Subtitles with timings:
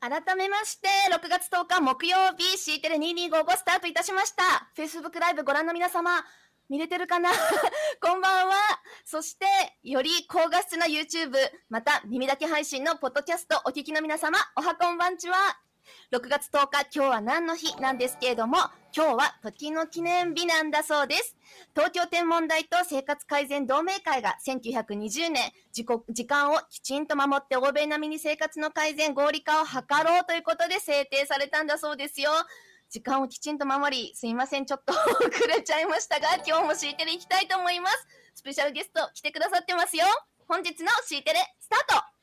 [0.00, 4.70] 改めまして、6月10日木曜日、C テレ2255スタートいたしました。
[4.74, 6.10] Facebook ライブご覧の皆様、
[6.70, 7.28] 見れてるかな？
[8.00, 8.54] こんばんは。
[9.04, 9.44] そして、
[9.82, 11.36] より高画質な YouTube、
[11.68, 15.36] また耳だけ配信のポッドキャストお聞きの皆様、おはこんばんちは。
[16.12, 18.58] 6月10日、今日は何の日なんですけれども、
[18.94, 21.36] 今日は時の記念日なんだそうです。
[21.74, 32.30] 東京天文台と生活改善同盟会が1920年時刻、時間をきちんと守って欧米並みに生活の改善、合理化を図ろうということで制定されたんだそうですよ。
[32.90, 38.06] 時間をきちんと守り、すいません、ちょっと 遅れちゃいましたが、今日も C テレ行きたいと思います。
[38.34, 40.04] スペシャルゲスト来てくださってますよ。
[40.48, 42.19] 本日の C テレスタート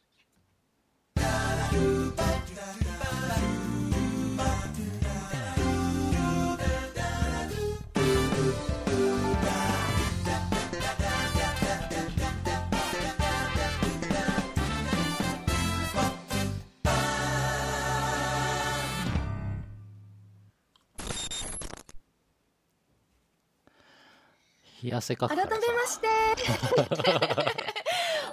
[24.88, 26.07] 冷やせか改めまして。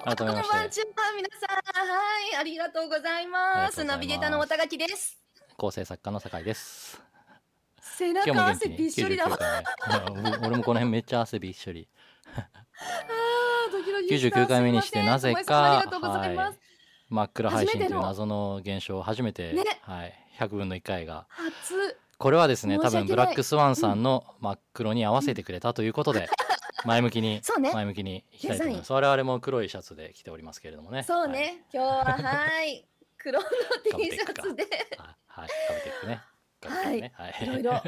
[0.05, 1.89] 改めましてこんばんちは、皆さん。
[1.89, 2.01] は
[2.33, 3.83] い、ありがとうございます。
[3.83, 5.21] ナビゲーターの綿垣です。
[5.57, 7.03] 構成作家の酒井です
[7.81, 9.37] 背今日中も元気に汗びっしょりだわ。
[9.37, 9.43] 99
[9.81, 11.89] 回目うん俺もこの辺めっちゃ汗びっしょり
[12.37, 16.37] あードキドキした99回目にしてなんぜかがとうござい。
[17.09, 21.97] 真っ暗配信という謎の現象初めて、ねはい、100分の1回が初。
[22.19, 26.29] これはですね多分ブラックスワンさんの真っ黒に合わせてくれたということで、
[26.87, 27.73] 前向きにそうね。
[27.73, 28.93] 前向きにいきたいと思います。
[28.93, 31.03] 我々も黒いシャツで着ておりますけれどもね。
[31.03, 32.87] そうね、今日ははい、
[33.19, 33.49] 黒の
[33.97, 34.65] T シャツで、
[34.99, 35.93] はい、はい、食べてい。
[36.01, 36.23] くね。
[37.17, 37.43] はい。
[37.43, 37.83] いろいろ、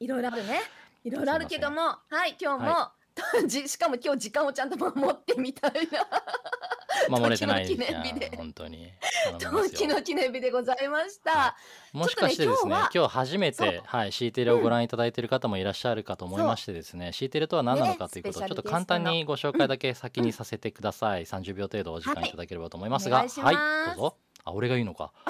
[0.00, 0.60] いろいろあるね。
[1.04, 2.97] いろいろあるけども、はい、今日も、じ
[3.66, 6.06] しかも今日時間をちゃんと守ってみたいな。
[7.08, 7.66] 守れてない。
[7.66, 8.32] 記念日で。
[8.36, 8.92] 本当に。
[9.38, 11.30] 頼みます時よの記念日でございました。
[11.30, 11.56] は
[11.92, 23.18] もしかしてですねね今日は今日初めて、はい、シーテレをご覧いただいている方もいらっしゃるかと思いましてですね、シーテレとは何なのかということをねちょっと簡単にご紹介だけ先にさせてください、30秒程度お時間いただければと思いますが。
[23.18, 23.56] はいお願い。
[23.86, 25.12] どうぞあ俺が言うのか。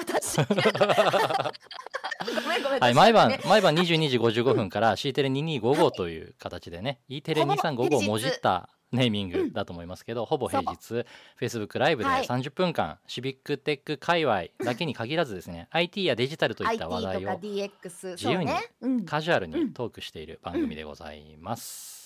[2.19, 11.05] はい、私毎晩ね、毎晩22時55分から C テレ2255という形でね、E テレほぼ2355をもじったネーミングだと思いますけど、ほぼ平日。
[11.39, 12.25] Facebook ライブではい。
[12.25, 18.71] 30分間、シビックテック界隈だけに限らずですね IT やデジタルといった話題を自由にね。
[18.81, 19.05] うん。
[19.05, 21.98] カジュアルにトークしている番組でございます。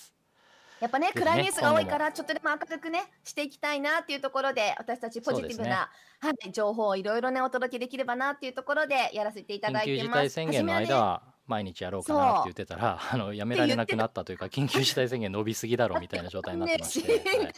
[0.84, 5.88] やっぱね、暗いニュースが多いから、ちょっとでも明るくね、していきたいなっていうところで、私たちポジティブな、
[6.20, 10.20] はい、情報をいろいろね、お届けできればなっていうところで、やらせていただい緊急事てます。
[10.20, 17.54] 態宣言の間はは毎日やろうかなって言ってたら、 あのやめられなくなったというか、緊急事態宣言伸びすぎだろうみたいな状態になってまして、 ねはい。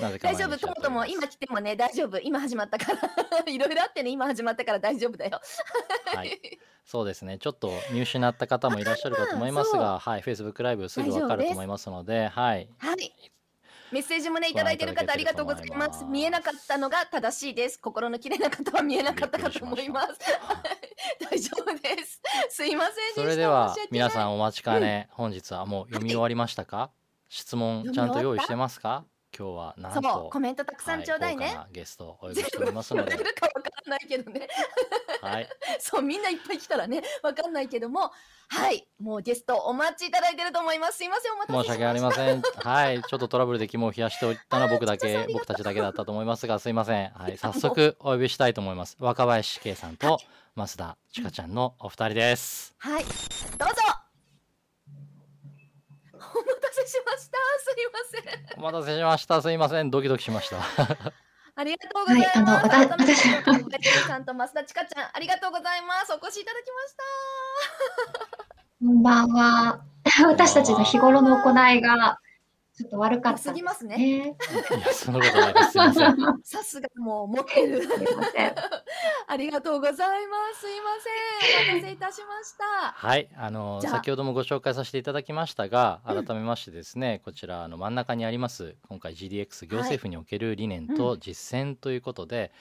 [0.20, 5.40] 大丈夫、ともとも今来てもね、大丈夫、今始まったから、いろいろあってね、今始まったから大丈夫だよ。
[6.14, 6.40] はい、
[6.90, 7.36] そうですね。
[7.36, 13.12] ちょっと見失った方もいらっしゃるかと思いますが、はい、Facebook ライブすぐわかると思いますので、はい、はい。
[13.92, 16.06] メッセージもね、いただいてる方ありがとうございます。
[16.06, 17.78] 見えなかったのが正しいです。
[17.78, 20.18] 心の綺麗な方は見えなかったかと思います。
[21.30, 22.22] 大丈夫です。
[22.48, 22.94] すいません。
[23.16, 26.90] それでは皆さんお待ちかね、本日はもう読み終わりましたか？
[27.28, 29.04] 質問ちゃんと用意してますか？
[29.36, 31.58] 今日はなんそとう、コメントたくさんちょうだいね。
[31.72, 34.48] ゲストをお呼びしておりますのでもらえ、るかわからないけどね。
[35.20, 38.12] はい、 そう、みんないっぱい来たらね、わかんないけども、
[38.48, 40.98] はい、もうゲストお待ちいただいてると思います。
[40.98, 41.72] すいません、お待たせしました。
[41.74, 42.42] 申し訳ありません。
[42.68, 47.10] はい、ちょっとトラブルで肝を冷やしておいたのは僕だけ、ちょっとありがとう僕たちだけだったと思いますが、すいません。
[47.10, 48.96] はい、 早速お呼びしたいと思います。
[48.98, 50.18] 若林圭さんと
[50.56, 52.74] 増田千佳ちゃんのお二人です。
[52.78, 53.87] はい、どうぞ。
[56.88, 57.38] しました。
[57.58, 58.60] すいません。
[58.60, 59.42] お待たせしました。
[59.42, 59.90] すいません。
[59.90, 60.56] ドキドキしました。
[61.54, 62.38] ありがとうございます。
[62.38, 66.12] はいあのわた改めて小林さんと増田千佳ちゃん、ありがとうございます。
[66.12, 68.38] お越しいただきました。
[68.84, 69.80] こんばんは。
[70.26, 72.18] 私たちの日頃の行いが
[72.78, 73.96] ちょっと悪かったすぎますね。
[73.96, 74.36] ね。
[74.76, 75.70] いや、そんなことないです。
[75.72, 76.16] すいません。
[76.44, 77.82] さすがもう持ってる。
[77.82, 78.54] すいません。
[79.26, 80.60] ありがとうございます。
[80.60, 81.72] すいません。
[81.72, 82.92] お待たせいたしました。
[82.92, 92.52] はい、あの先ほどもご紹介させていただきましたが、改めましてですね、こちらあの真ん中にあります今回 GDX 行政府における理念と実践ということで、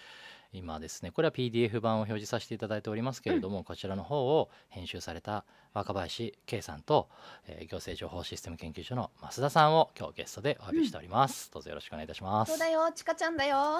[0.53, 7.09] 今ですねこれは PDF 版を表示させていただいておりますけれども、こちらの方を編集された若林圭さんと、
[7.47, 13.79] えー行政情報システム研究所の増田さんを今日ゲストでお呼びしております、どうぞよろしくお願いいたしますそうだよ、ちかちゃんだよ。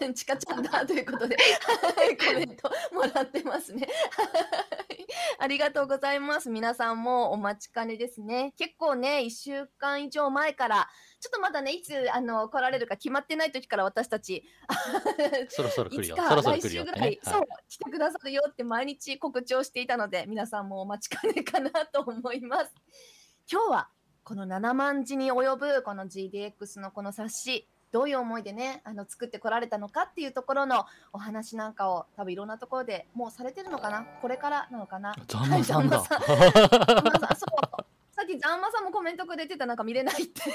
[0.14, 3.88] ちかちゃんだということで、は いコメントもらってますね。
[4.10, 4.24] は
[4.94, 5.04] い
[5.38, 6.48] ありがとうございます。
[6.50, 8.54] 皆さんもお待ちかねですね。
[8.56, 10.88] 結構ね、1週間以上前から、
[11.24, 14.44] ちょっとまだね、いつあの来られるか決まってない時から私たち、
[15.48, 16.16] そろそろ来るよ。
[16.16, 22.74] いつか来週ぐらい、ね、そうはい、来てくださるよって毎日告知をしていたので、皆さんもお待ちかねかなと思います。
[23.50, 23.88] 今日は
[24.22, 30.84] この7万字に及ぶこの GDX のこの冊子、どういう思いでね、あの作ってこられたのかっていうところの
[31.14, 34.04] お話なんかを多分いろんなところでもうされてるのかな？
[34.20, 35.14] これからなのかな？
[35.26, 35.48] ざん。
[35.48, 36.10] まさん だ、そ
[37.80, 37.93] う。
[38.24, 40.40] さっきザンマさんもコメントくれてたなんか見れないって。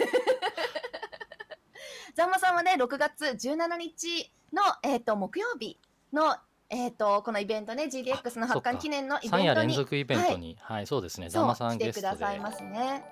[2.15, 5.79] ザンマさんはね、6月17日の、えっ、と、木曜日
[6.11, 6.35] の、
[6.69, 9.45] えっ、と、このイベントね、GDX の発刊記念のイベント3に。
[9.45, 12.07] 夜連続イベントに、はい、そうですね、ざんまさそう来てくんゲストで。
[12.07, 13.05] ださいますね。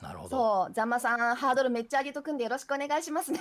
[0.00, 0.36] なるほど。
[0.36, 3.40] そう、ザンマさん、ハードルめっちゃ上げとくんでよろしくお願いしますね。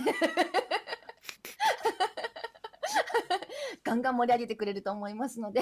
[3.86, 5.62] ガンガン盛り上げてくれると思いますので、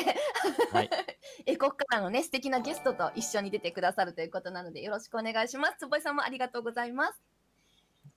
[0.72, 0.90] はい、
[1.46, 5.78] えここからのね素敵なゲストと一緒に出てくださるということなのでよろしくお願いします。
[5.80, 7.22] 坪井さんもありがとうございます。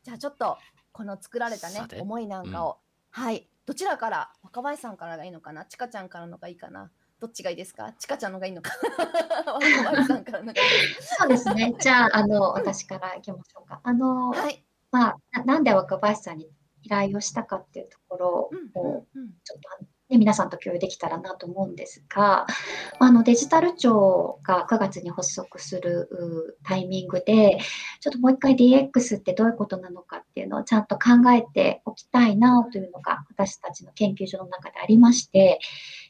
[0.05, 0.57] じゃあちょっと
[0.93, 2.79] この作られたね思いなんかを、
[3.11, 3.51] はい。
[3.67, 5.65] どちらから若林さんからがいいのかな？
[5.65, 6.93] ちかちゃんからのがいいかな？
[7.19, 7.93] どっちがいいですか？
[7.99, 8.71] ちかちゃんのがいいのか
[9.45, 10.55] 若林さんからのがいい
[10.95, 11.75] ですそうですね。
[11.81, 13.81] じゃあ、あの、私からいきましょうか。
[13.83, 14.65] あの、かはい。
[14.93, 16.49] まあ、ななんで若林さんに
[16.83, 19.33] 依頼をしたかっていうところうんを、うんうん。
[19.43, 22.47] ちょっとね、皆さんと共有できたらなと思うんですが、
[23.01, 27.59] あのデジタル庁が9月に発足するタイミングで、
[28.01, 35.59] ちょっともう一回 DX ってどういうことなのかっていうのをちゃんと考えておきたいなというのが私たちの研究所の中でありまして、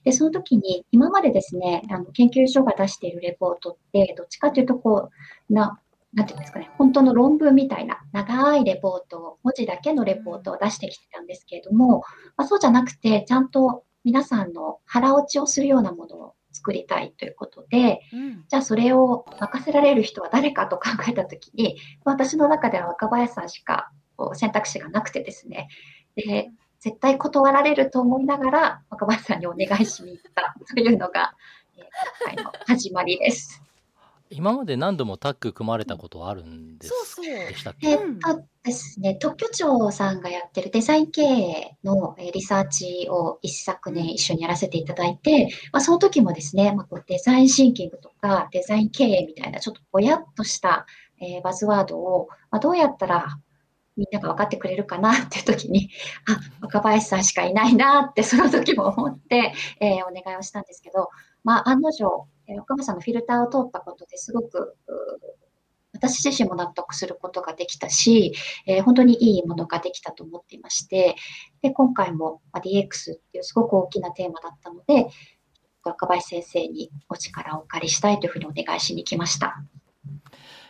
[0.05, 5.09] でその時に今までですね、あの研究所が出しているレポートって、どっちかというとこ
[5.49, 5.81] う、な
[6.17, 12.03] なんていうんですかね、本当の論文みたいな長いレポートを、文字だけのレポートを出してきてたんですけれども、
[12.37, 23.91] まあ、そうじゃなくて、ちゃんと皆さんの腹落ちをするようなものを作りたいということで、うんじゃあそれを任せられる人は誰かと考えたときに、私の中では若林さんしか
[24.35, 25.67] 選択肢がなくてですね、
[26.15, 31.35] で、絶対断られると思いながら若林さんにお願いしに行ったというのが、
[31.77, 31.85] えー
[32.29, 33.66] 今回の始まりです。
[34.31, 37.35] 今まで何度もタッグ組まれたことはあるんですそうそう。
[37.49, 37.91] でしたっけ？
[37.91, 50.87] えーっとですね、特許庁さんがやってるデザイン経営のえーリサーチを一昨年一緒にやらせていただいて、まあ、その時もですね、まあ、こうデザインシンキングとかデザイン経営みたいなちょっとぼやっとした、
[51.21, 53.39] えーバズワードを、まあ、どうやったら
[53.97, 55.89] みんなが分かってくれるかなっていう時に、
[56.29, 61.09] あ、若林さんしかいないなってその時も思って、えーお願いをしたんですけど、
[61.45, 64.77] まあ、案の定、えー若林さんのフィルターを通ったことですごく、
[65.93, 68.35] 私自身も納得することができたし、
[68.67, 71.17] えー本当にいいものができたと思っていまして、
[71.63, 75.09] で今回も DX っていうすごく大きなテーマだったので、
[75.85, 79.63] 若林先生にお力をお借りしたいというふうにお願いしに来ました。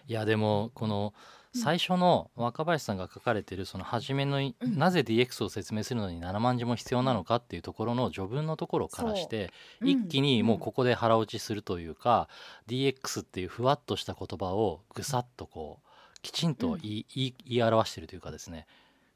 [0.06, 1.14] いやでもこの
[1.56, 9.50] 最初の若林さんが書かれてるその初めのなぜ DX を説明するのに7万字も必要なのかっていうところの序文のところからして
[9.80, 9.88] うん。
[9.88, 12.28] 一気にもうここで腹落ちするというか
[12.68, 18.66] DX っていうふわっとした言葉をぐさっとこうきちんと言い,、言い言い表してるというかですね。
[18.68, 18.72] う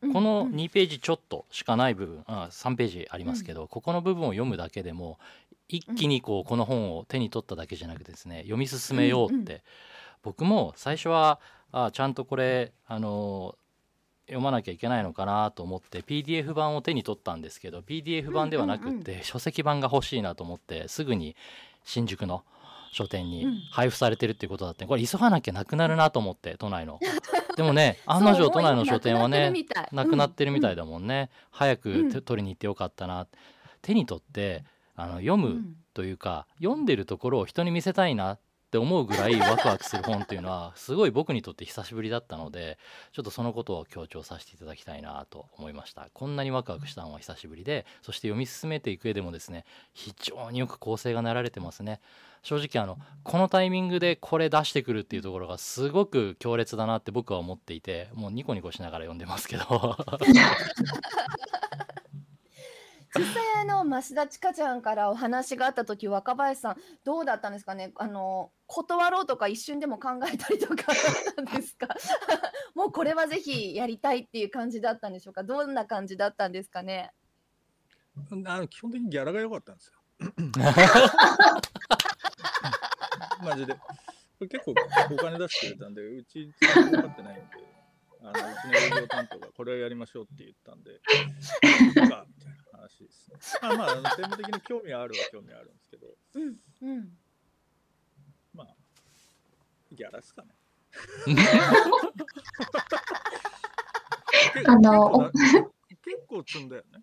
[0.09, 5.19] んこのうん2ページちょっとしかない部分あ3ページありますけど、ここの部分を読むだけでも
[5.69, 9.63] 一気にこうこの本を手に取っただけじゃなくてですね読み進めようって、
[10.23, 11.39] 僕も最初は
[11.73, 13.57] あちゃんとこれあの
[14.27, 21.35] 読まなきゃいけないのかなと思って PDF 版を手に取ったんですけど PDF 版ではなくって、書籍版が欲しいなと思ってすぐに
[21.85, 22.45] 新宿の
[22.93, 23.61] 書店にうん。
[23.71, 26.99] 配布されてるっていうことだったんでこれ急がなきゃなくなるなと思って都内の。
[27.57, 29.53] でもね案の定都内の書店はね
[29.93, 30.77] なくなってるみたい。
[30.77, 30.83] だ。
[30.83, 33.27] だもんね、早く取りに行ってよかったな。
[33.83, 35.77] 手に取ってあの読むうん。
[35.93, 38.39] というか、読んでるところを人に見せたいな
[38.71, 42.79] って思うぐらいワクワクする本っていうのはすごい僕にとって久しぶりだったので
[43.13, 46.09] ちょっとそのことを強調させていただきたいなと思いました。
[46.15, 52.01] こんなにワクワクしたのは久しぶりでそして読み進めていく上でもですね非常によく構成が練られてますね。
[52.45, 59.97] 正直あのこのタイミングでこれ出してくるっていうところがすごく強烈だなって僕は思っていてもうニコニコしながら読んでますけど。
[63.17, 67.93] 実際あの増田千佳ちゃんからお話があった時若林さんどうだったんですかね？
[67.97, 70.97] あの断ろうとか一瞬でも考えたりとかだっ
[71.35, 71.89] たんですか？
[72.75, 75.43] もうこれはぜひやりたいっていう感じだったんでしょうか？
[75.43, 77.13] どんな感じだったんですかね？
[78.47, 79.95] あの基本的にギャラが良かったんですよ。
[83.43, 83.75] マジで。
[83.75, 83.81] こ
[84.41, 84.75] れ結構
[85.13, 87.43] お金出してくれたんで、うち全然分かってないんで、
[88.23, 91.07] あのうちの営業担当がこれをやりましょうって言ったんで、 か
[91.85, 92.27] みたいな
[92.73, 93.37] 話ですね。
[93.63, 97.17] まあまあ、あの専門的に興味はあるは興味はあるんですけど、うんうん
[99.93, 100.49] ギャラですかね。
[104.67, 105.45] あの結
[106.29, 107.01] 構積んだよね。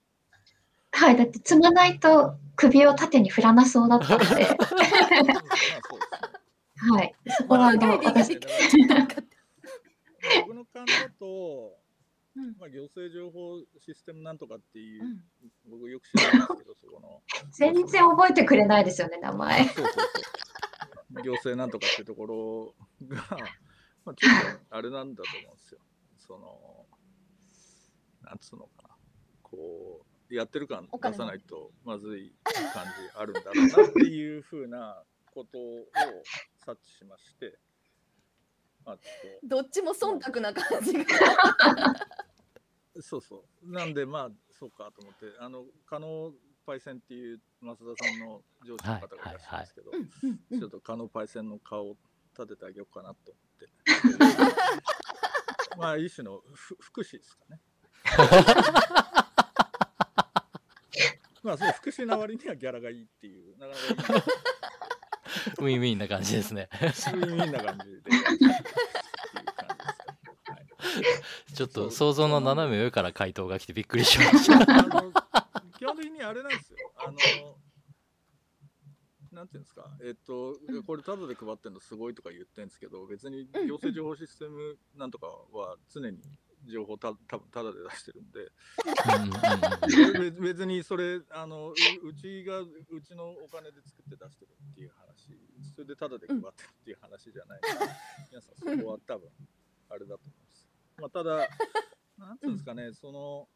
[0.91, 4.91] はい、だって積まないと首を縦に振らなそうだったので、 まあそうです
[5.23, 5.33] ね。
[6.91, 8.39] はい、そこはあのまあ私、
[8.87, 9.15] なんか
[10.45, 11.77] 僕の勘だと、
[12.35, 15.23] うんまあ、行政情報システムなんとかっていう、うん
[15.69, 17.21] 僕よく知らないんですけど、 そこの。
[17.51, 19.65] 全然覚えてくれないですよね、名前。
[19.65, 20.01] そうそうそ
[21.19, 21.23] う。
[21.23, 22.75] 行政なんとかってところ
[23.07, 23.17] が、
[24.05, 25.79] まあ、ちょっとあれなんだと思うんですよ。
[26.19, 26.85] その、
[28.21, 28.97] なんつうのかな。
[29.41, 32.33] こう、やってる感出さないとまずい
[32.73, 35.85] 感じあるんだろうなっていうふうなことを
[36.57, 37.51] 察知しまして、ま
[38.93, 38.97] あ。
[39.43, 41.05] どっちも忖度な感じが。
[43.01, 43.71] そうそう。
[43.71, 46.33] なんで、まあ、そうかと思って、あの、加納
[46.65, 49.91] パイセンっていう増田さんの上司の方がいらっしゃるんですけど、
[50.59, 51.97] ちょっと加納パイセンの顔を
[52.37, 53.69] 立ててあげようかなと思って。
[55.77, 57.61] まあ、一種のふ福祉ですかね。
[61.43, 64.21] まあ、そう、福祉な割にはギャラがいいっていう、なかなかいい。
[65.59, 66.69] ウィンウィンな感じですね。
[66.71, 68.01] ウィンウィンな感じで
[71.53, 74.55] ちょっと想像の斜め上から回答が来てびっくりしました。
[74.55, 75.11] あの
[75.77, 76.77] 基本的にあれなんですよ。
[76.97, 77.17] あの
[79.31, 86.17] なんていうんですか、えっと、うんこれ、タダで配ってるのすごいとか言ってるんですけど、別にうん行政情報システムなんとかは常に
[86.67, 92.67] 情報たたただで出してるんで、うんうんうんべ別にそれあのう、うちがう
[93.01, 95.37] ちのお金で作って出してるっていう話、
[95.73, 97.91] それでタダで配ってるっていう話じゃないから、
[98.29, 99.29] 皆さん、そこは多分
[99.89, 100.67] あれだと思います。
[100.97, 101.49] まあ、ただ、
[102.17, 103.47] なんていうんですかね、その、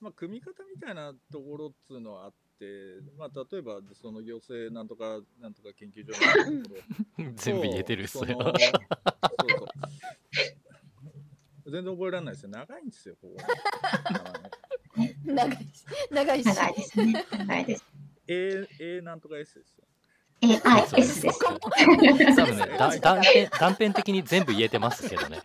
[0.00, 6.76] まあ、組み方みたいなところっつうのはあって、まあ、例えば、その行政なんとか、なんとか研究所のとこ
[7.18, 8.24] ろ 全部言えてるっすよ。
[8.24, 8.68] そのそうそ
[9.39, 9.39] う。
[11.70, 12.50] 全然覚えられないですよ。
[12.50, 13.36] 長いんですよ、ここ。
[15.24, 15.84] 長いし。
[16.10, 16.46] 長いし。
[16.46, 17.24] 長いですね。
[17.38, 17.84] 長いです。
[18.28, 19.84] A, A なんとか S ですよ。
[20.42, 21.38] AI、そう S です。
[21.40, 21.58] 多
[22.46, 25.38] 分ね、だ断片断片的に全部言えてますけどね。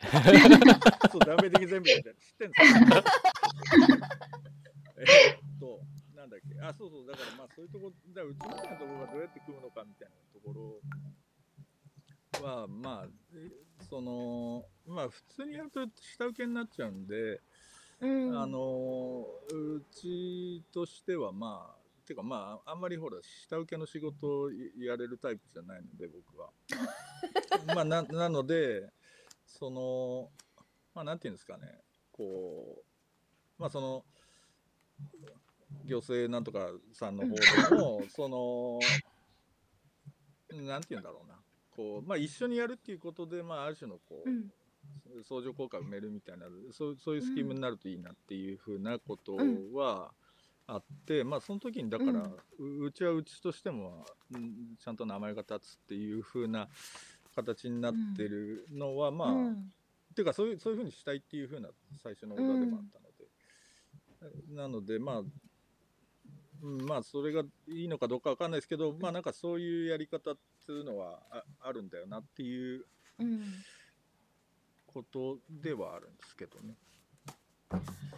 [1.12, 2.15] そう、ダメ的に全部やってる。
[2.20, 2.55] 知ってんす
[2.89, 3.03] か
[4.98, 5.05] えっ
[5.60, 5.82] と、
[6.15, 6.62] なんだっけ？
[6.62, 7.08] あ、そうそう。
[7.08, 10.79] だからまあそういうとこ、だからうちみたいなところがどうやって組むのかみたいなところ
[12.44, 13.50] は、まあ、え
[13.89, 17.42] その、まあ普通にやると下請けになっちゃうんで、
[18.01, 18.38] うん。
[18.38, 26.50] あのうちとしてはまあてかまああんまりほら下請けの仕事をやれるタイプじゃないので僕は。
[27.74, 28.92] まあななので
[29.46, 30.30] その
[30.94, 31.82] まあなんていうんですかね。
[32.12, 32.84] こ
[33.58, 34.06] うまあその
[35.86, 38.80] 行政なんとかさんの方でもその
[40.51, 41.35] なんていうんだろうな
[41.75, 44.51] こうまあ一緒にやるっていうことでまあある種のこう、うん。
[45.27, 49.36] 相乗効果を埋めるみたいなそうそういうスキームになるといいなっていうふうなこと
[49.74, 50.12] は
[50.67, 52.22] あって、まあその時にだから、
[52.60, 56.67] ううちはうちとしても、うんちゃんと名前が立つっていうふうな
[57.36, 59.53] 形になってるのは、まあ、うん。
[59.53, 59.55] っ
[60.15, 61.70] ていうかそういうそういうふうにしたいっていうふうな
[62.01, 63.10] 最初のオーダーでもあったの
[64.50, 65.22] で、なのでまあ
[66.62, 72.86] うんまあそれがいいのかどうかわかんないですけど、まあなんかそういうやり方っていうのはああるんだよなっていう
[73.20, 73.42] うん
[74.88, 76.76] ことではあるんですけどね。
[77.74, 77.76] い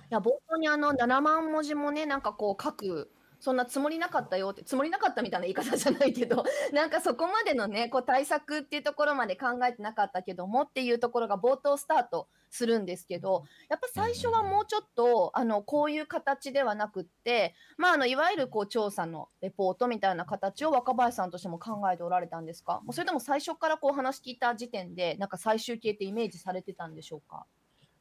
[0.10, 22.82] や冒頭にあの7万文字もねなんかこう書くそんなつもりなかったよってつもりなかったみたいな言い方じゃないけど なんかそこまでのねこう対策っていうところまで考えてなかったけどもっていうところが冒頭スタートするんですけどやっぱ最初はもうちょっとあのこういう形ではなくってまああのいわゆるこう調査のレポートみたいな形を若林さんとしても考えておられたんですか？
[22.86, 27.46] もうそれとも最初からこう話聞いた時点でなんか最終形ってイメージされてたんでしょうか？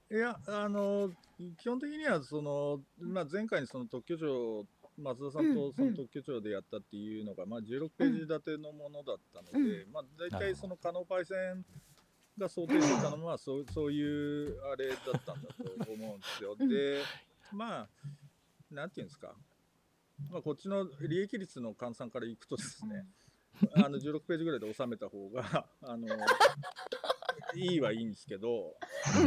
[0.08, 1.10] いや、あの、
[1.58, 4.64] 基本的には、その、まあ、前回にその特許庁、
[4.96, 11.64] 松田さんうんとその特許庁でやったっていうのが、まあ、16ページ立てのものだったので、まあ、大体その可能パイセン
[12.38, 15.48] が想定してたのは、そうそういうあれだったんだ
[15.84, 16.56] と思うんですよ。
[16.58, 16.68] うん。
[16.68, 17.02] で、
[17.52, 17.88] まあ、
[18.70, 19.34] なんていうんですか、
[20.30, 23.06] まあ、こっちの利益率の換算からいくとですね、
[23.74, 26.08] あの16ページぐらいで収めた方が、あの、
[27.54, 28.74] いいはいいんですけど、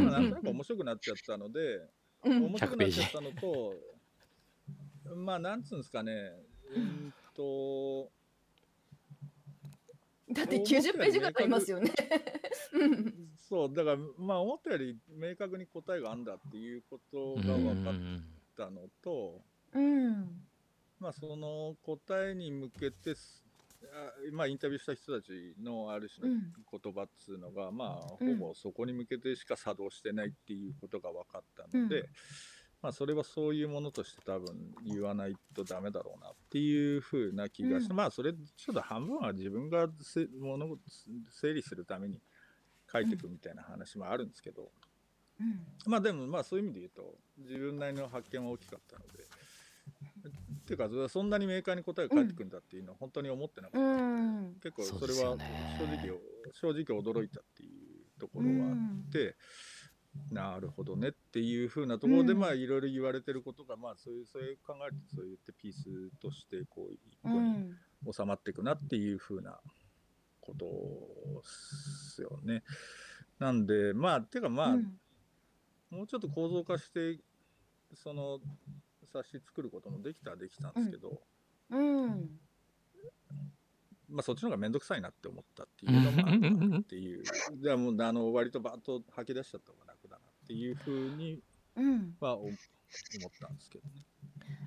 [0.02, 1.80] まあなんとなく面白くなっちゃったので、
[2.24, 2.44] うん。
[2.46, 3.74] 面白くなっちゃったのと、
[5.16, 8.10] まあ、なんつうんですかね、うーんと、
[10.32, 10.64] だって90
[10.98, 11.92] ページぐらいありますよね。
[12.72, 13.14] う ん
[13.48, 17.94] そう、だから、まあ、思ったより明確に答えがあるんだっていうことが分かっ
[18.56, 19.40] たのと、
[19.72, 20.46] うん。
[21.00, 23.44] まあ、その答えに向けてす、
[23.82, 26.52] あまあ、インタビューした人たちのある種のうん。
[26.80, 28.38] 言葉っつうのが、まあ、うん。
[28.38, 32.06] ほぼそこに向けてしか作動してないっていうことが分かったので、うん
[32.82, 40.80] まあ、それはそういうものとして多分言わないとダメだろうなっていうふうな気がして、うんまあそれちょっと半分は自分がせ物事
[41.30, 42.22] 整理するために
[42.90, 44.70] 書いていくみたいな話もあるんですけど、
[45.40, 45.60] うん。
[45.86, 49.24] まあでもまあそういう意味で言うと自分なりの発見は大きかったので。
[50.60, 54.54] っていうかそんなにメーカーに答えが返ってくるんだっていうのは本当に思ってなかったうので、ん。
[54.62, 56.20] 結構それは正直、
[56.52, 59.34] 正直驚いたっていうところはあって、
[60.30, 61.08] なるほどね。
[61.08, 62.38] っていうふうなところで、うん。
[62.38, 67.76] まあいろいろ言われてることがまあそういうそういう考えるとそう言ってピースとしてこう一う個にん。
[68.12, 69.60] 収まっていくなっていうふうな
[70.40, 72.62] ことですよね。
[73.38, 75.00] なんでまあていうかまあ、うん。
[75.90, 77.18] もうちょっと構造化して
[77.94, 78.40] その
[79.12, 81.20] 冊子作ることもできたらできたんですけど、
[81.70, 82.40] うん。
[84.08, 87.22] まあそっちの方が面倒くさいなって思ったっていうのもあるかなっていう。
[87.62, 89.99] じゃあもうあの割とバーッと吐き出しちゃった方が楽だな
[90.50, 91.40] っていうふうに
[91.76, 94.04] うんは思思ったんですけどね。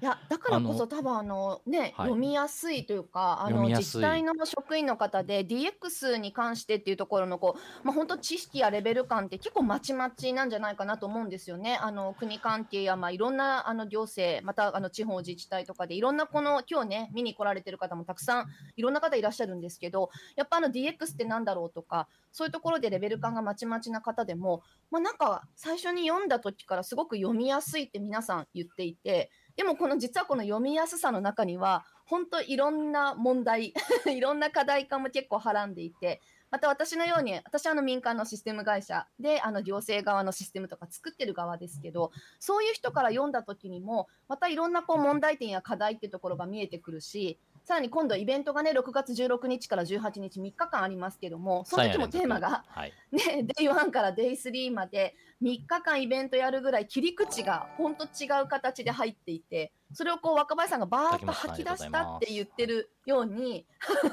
[0.02, 11.78] いやだからこそ多分あのね、はい読みやすいというかあの自治体の職員の方で DX に関してっていうところのこう、まあ、本当知識やレベル感って結構まちまちなんじゃないかなと思うんですよね。
[11.82, 29.32] あの国関係や、まあ、いろんなあの行政またあの地方自治体とかでいろんなこの今日ね見に来られてる方もたくさんいろんな方いらっしゃるんですけどやっぱあの DX ってなんだろうとかそういうところでレベル感がまちまちな方でも、まあ、なんか最初に読んだ時からすごく読みやすいって皆さん言っていて。
[29.55, 33.74] でもこの実はこの読みやすさの中には本当いろんな問題
[34.07, 63.66] いろんな課題感も結構はらんでいてまた私のように私はあの民間のシステム会社であの行政側のシステムとか作ってる側ですけどそういう人から読んだ時にもまたいろんなこう問題点や課題っていうところが見えてくるしさらに今度イベントがね6月16日から18日3日間ありますけどもその時もテーマがはい、ね、デイ1からデイ3まで3日間イベントやるぐらい切り口が本当違う形で入っていてそれをこう若林さんがバーッと吐き出したって言ってるように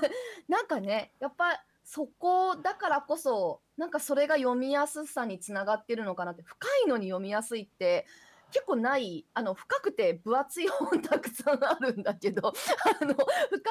[0.48, 8.06] なんかねやっぱそこだからこそなんかそれが読みやすさにつながってるのかなって深いのに読みやすいって
[8.50, 12.48] 結構ないあの深くて分厚い本たくさんあるんだけど
[13.00, 13.24] あの深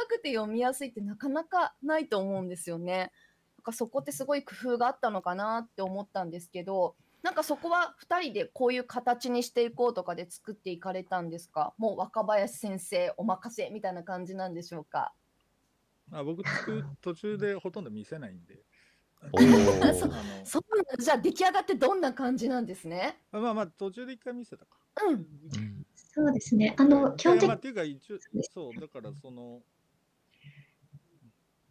[0.07, 3.11] くて読みやすいってなかなかないと思うんですよね。
[3.57, 11.73] なんかそこってすごい工夫があったのかなって思ったんですけどなんかそこは2人でこういう形にしていこうとかで作っていかれたんですか？
[11.77, 15.13] もう若林先生お任せみたいな感じなんでしょうか？
[16.11, 16.41] あ僕
[17.01, 18.63] 途中でほとんど見せないんで。
[19.33, 19.99] おあー
[20.39, 23.19] の そうなじゃあ出来上がってどんな感じなんですね？
[23.31, 24.77] まあまあ途中で一回見せたか。
[25.03, 25.13] うん。
[25.15, 25.85] うん。
[25.95, 26.75] そうですね。
[26.77, 28.17] あの、基本的まあ、っていうか一応
[28.53, 29.61] そうだからその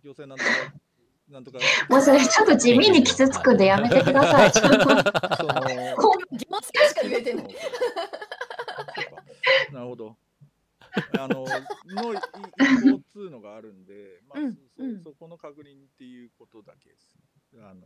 [0.02, 0.50] 行政なんとか
[1.28, 1.58] なんとか。
[1.90, 4.52] もうそれちょっと地味に傷つくんでやめてください。
[4.52, 6.16] ちょっとその行
[6.48, 7.56] 政しか言えてない。
[9.72, 10.16] なるほど。
[11.18, 14.54] あののつうのがあるんで、まあうん。
[14.54, 15.02] そうん。
[15.02, 17.27] そこの確認っていうことだけですね。
[17.56, 17.80] あの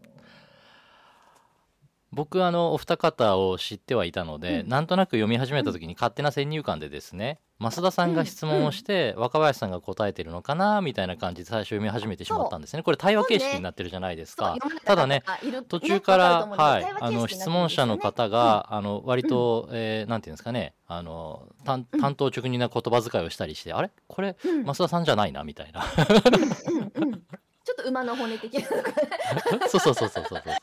[2.13, 4.69] 僕あのお二方を知ってはいたので、うん。
[4.69, 12.83] なんとなく読み始めた時に勝手な先入観でですね増田さんが質問をして、若林さんが答えてるのかなみたいな感じで最初読み始めてしまったんですね。
[12.83, 15.23] これ対話形式になってるじゃないですか、ただね
[15.69, 23.93] 途中から、はい、あの質問者の方が、あの割と、えーなんていうんですかねあの担当直入な言葉遣いをしたりして、あれ？
[24.09, 24.65] これうん。
[24.65, 25.85] 増田さんじゃないなみたいな。
[26.97, 27.23] うんうん
[27.65, 28.93] ちょっと馬の骨的なのか
[29.59, 29.69] な。
[29.69, 30.55] そうそうそうそうそうそうそう。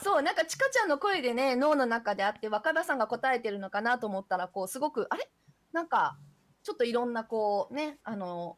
[0.00, 5.28] そうなんかちかちゃんの声でね脳の中であって若葉さんが答えてるのかなと思ったらこうすごくあれ？
[5.72, 6.16] なんか
[6.62, 8.56] ちょっといろんなこうねあの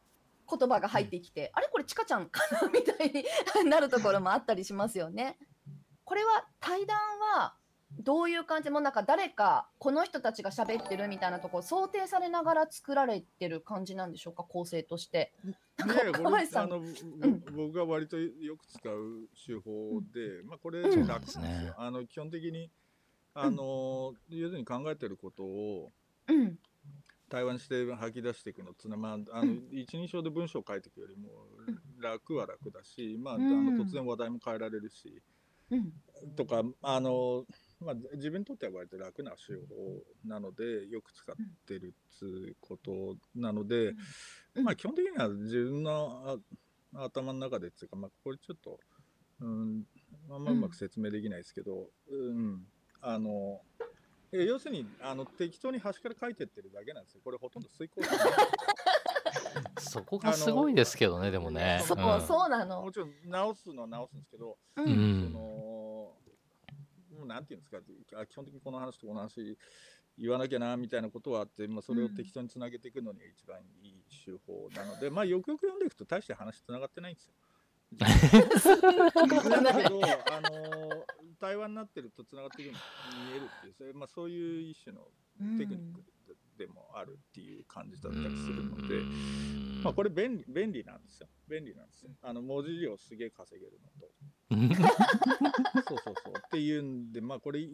[0.49, 1.67] 言葉が入ってきて、あれ？
[1.71, 2.69] これちかちゃんかな？
[2.69, 3.11] みたい
[3.63, 5.37] になるところもあったりしますよね。
[6.03, 6.97] これは対談
[7.35, 7.55] は
[7.99, 14.43] どういう感じもなんか誰かこの人たちが喋ってるみたいなところ想定されながら作られてる感じなんでしょうか？
[14.43, 15.33] 構成として。
[17.55, 21.07] 僕が割とよく使う手法で、まあこれうん。
[21.07, 21.41] 楽なんですよ。
[21.41, 21.73] そうですね。
[21.77, 22.69] あの基本的に
[23.33, 25.91] あの、要するに考えてることを
[26.27, 26.59] うん。
[27.29, 29.69] 対話にして吐き出していくのっていうのは、まあ、あのうん。
[29.71, 31.29] 一人称で文章を書いていくよりも
[32.01, 33.65] 楽は楽だし、まあ、あうん。
[33.77, 35.21] の突然話題も変えられるし、
[35.69, 35.93] うん。
[36.35, 37.45] とかあの、
[37.81, 39.59] まあ、自分にとっては割と楽な手法
[40.25, 41.35] なのでよく使っ
[41.67, 43.93] てるっつうことなので、
[44.55, 46.39] うんまあ基本的には自分の
[46.93, 48.77] あ頭の中でっていうか、まあ、これちょっと、
[49.39, 49.83] うん、
[50.29, 52.63] あんまうまく説明できないですけど、うん、
[53.01, 53.61] あの
[54.33, 57.21] え要するにあの適当に端から書いてってるだけなんですよ。
[57.23, 58.01] これほとんど遂行。
[59.79, 62.91] そこがすごいですけどねでもねそう、うんそうなのも。
[62.91, 64.81] ちろん直すのは直すんですけど、う。
[64.81, 65.70] うんんその
[67.21, 67.77] もうなんていうんですか
[68.19, 69.55] あ基本的にこの話とこの話
[70.17, 73.93] 言わなきゃなみたいなことはあって、まあ、それを適当につなげていくのにが一番いい
[74.25, 77.33] 手法なので、まあよくよく読んでいくと大して話つながってないんですよ。
[79.49, 81.05] なんだけど、あの
[81.39, 85.01] 対話になってるとつながっていくように見えるっていうそれ、まあ、そういう一種の
[85.57, 86.03] テクニック
[86.61, 89.01] でもあるっていう感じだったりするので。
[89.83, 91.27] まあこれ便利便利なんですよ。
[91.49, 92.11] 便利なんですよ。
[92.21, 94.11] あの文字量すげえ稼げるのと。
[95.89, 96.33] そうそうそう。
[96.37, 97.67] っていうんで、まあこれ、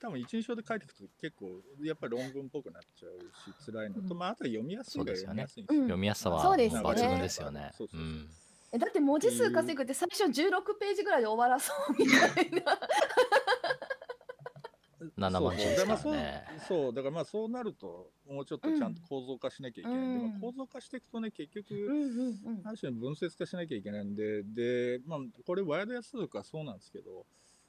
[0.00, 3.20] 多分一人称で書いていくと結構やっぱり論文っぽくなっちゃう
[3.60, 5.84] し、辛いのと、うんまああとは読みやすいが読みやすいんですうんよ。
[5.84, 8.06] 読みやすさはそうですね抜群ですよねそうそうそ
[8.76, 12.78] うだって文字数稼ぐって最初16ページぐらいで終わらそうみたいな。
[15.20, 16.44] 7万字ですからね。
[16.66, 16.94] そうそう。
[16.94, 19.98] だからまあそうなると、もうちょっとちゃんと構造化しなきゃいけない。
[19.98, 20.18] うん。
[20.18, 21.90] でも構造化していくとね、結局。
[22.64, 27.26] ある種の分節化しなきゃいけないんで、で、まあ、これ、ワイヤードとかそうなんですけど、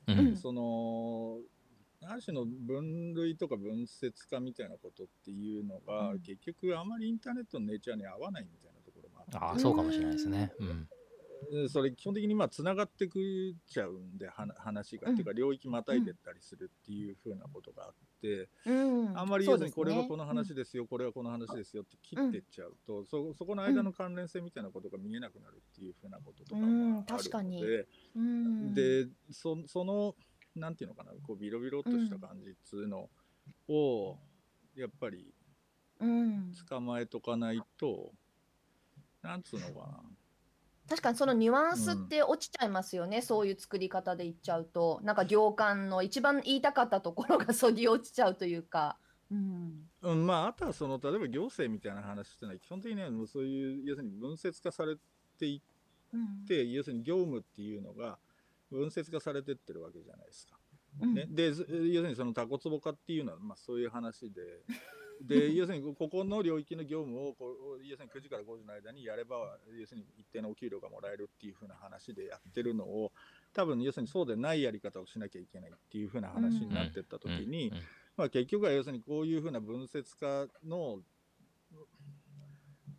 [0.08, 0.28] ううん。
[0.30, 1.40] んその、
[2.04, 6.20] ある種の分類とか分節化みたいなことっていうのが、うん。
[6.22, 9.38] 結局あまりインターネットのネイチャーに合わないみたいなところもあって。
[9.38, 10.54] ああそうかもしれないですね。
[10.60, 10.68] うん。
[10.68, 11.01] で
[11.70, 13.20] それ基本的にまあつながってく
[13.52, 15.14] っちゃうんで話が、うん。
[15.14, 30.16] っていうか領域またいでったりするっていうふうなことがあって、うん、あんまり要するにこれはこの話でですよ、これはこの話ですよって切ってっちゃうと、そそこの間の関連性みたいなことが見えなくなるっていうふうなこととかうんもあるので、でそその
[30.56, 33.10] なんていうのかなこうビロビロっとした感じっつうの
[33.68, 34.18] を、
[34.76, 35.34] やっぱり
[36.00, 38.12] うん、捕まえとかないと
[39.22, 40.02] なんつうのかな
[40.92, 45.00] 確かにそのニュアンスって落ちちゃいますよね、そういう作り方で言っちゃうと。
[45.04, 48.98] なんか行間の一番言いたかったところがそぎ落ちちゃうというか。
[49.32, 49.88] うん。
[50.02, 54.98] うん、まああとはその例えば行政みたいな話ってのは基本的にはもうそういう要するに分節化され
[55.40, 55.62] てい
[56.14, 56.24] うん。
[56.44, 58.18] って要するに業務っていうのが
[58.70, 60.58] 分節化されてってるわけじゃないですか。
[61.00, 61.14] うん。
[61.14, 64.42] ね、でず要するにそのタコツボ化っていうのは、まあ、そういう話で
[65.28, 73.12] で 要するにここの領域の業務をこう要するに9時から5時の間にやれば要するに一定のお給料がもらえるっていう風な話でやってるのを
[73.54, 77.72] 多分要するにそうでないやり方をしなきゃいけないっていう風な話になってった時に、
[78.18, 81.04] まあ、結局は要するにこういう風な分節化の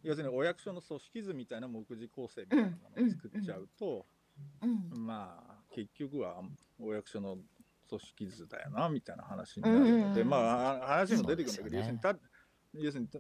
[0.03, 4.05] 要するにお役所の組織図みたいな目次構成みたいなものを作っちゃうと、
[4.63, 5.07] うん。
[5.07, 6.43] まあ結局は
[6.81, 7.39] お役所の
[7.99, 10.29] 組織図だよなみたいな話になるので、うんうんうん。
[10.29, 11.79] まああ話も出てくるんだけど、ね。
[11.79, 12.17] 要するにた
[12.75, 13.19] 要するにた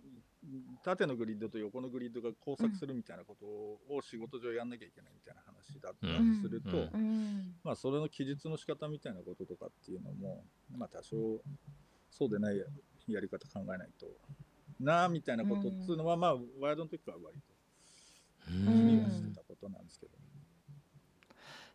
[0.82, 7.54] 縦のグリッドと横のグリッドが交錯するみたいなことを仕事上やんなきゃいけないみたいな話だったりすると、うんうんうん。
[7.62, 10.44] まあそれの記述の仕方みたいなこととかっていうのも
[10.76, 11.16] まあ多少
[12.10, 12.64] そうでないや
[13.08, 14.06] やり方考えないと
[14.80, 17.52] なあみたいなことっていうのは、まあワイヤードの時から割と
[18.50, 18.64] うん。
[18.64, 20.12] 気にはしてたことなんですけど。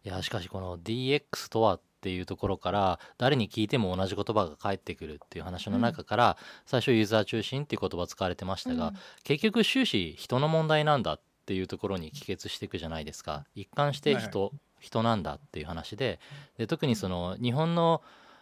[0.04, 8.94] いやしかしこの DX とはっていうところから誰に聞いても同じ言葉が返ってくるっていう話の中から、最初ユーザー中心っていう言葉使われてましたが、
[9.26, 13.44] 結局終始人の問題なんだっていうところに帰結していくじゃないですか。
[13.56, 16.22] 一貫して人、人なんだっていう話で
[16.58, 18.02] で特にその日本の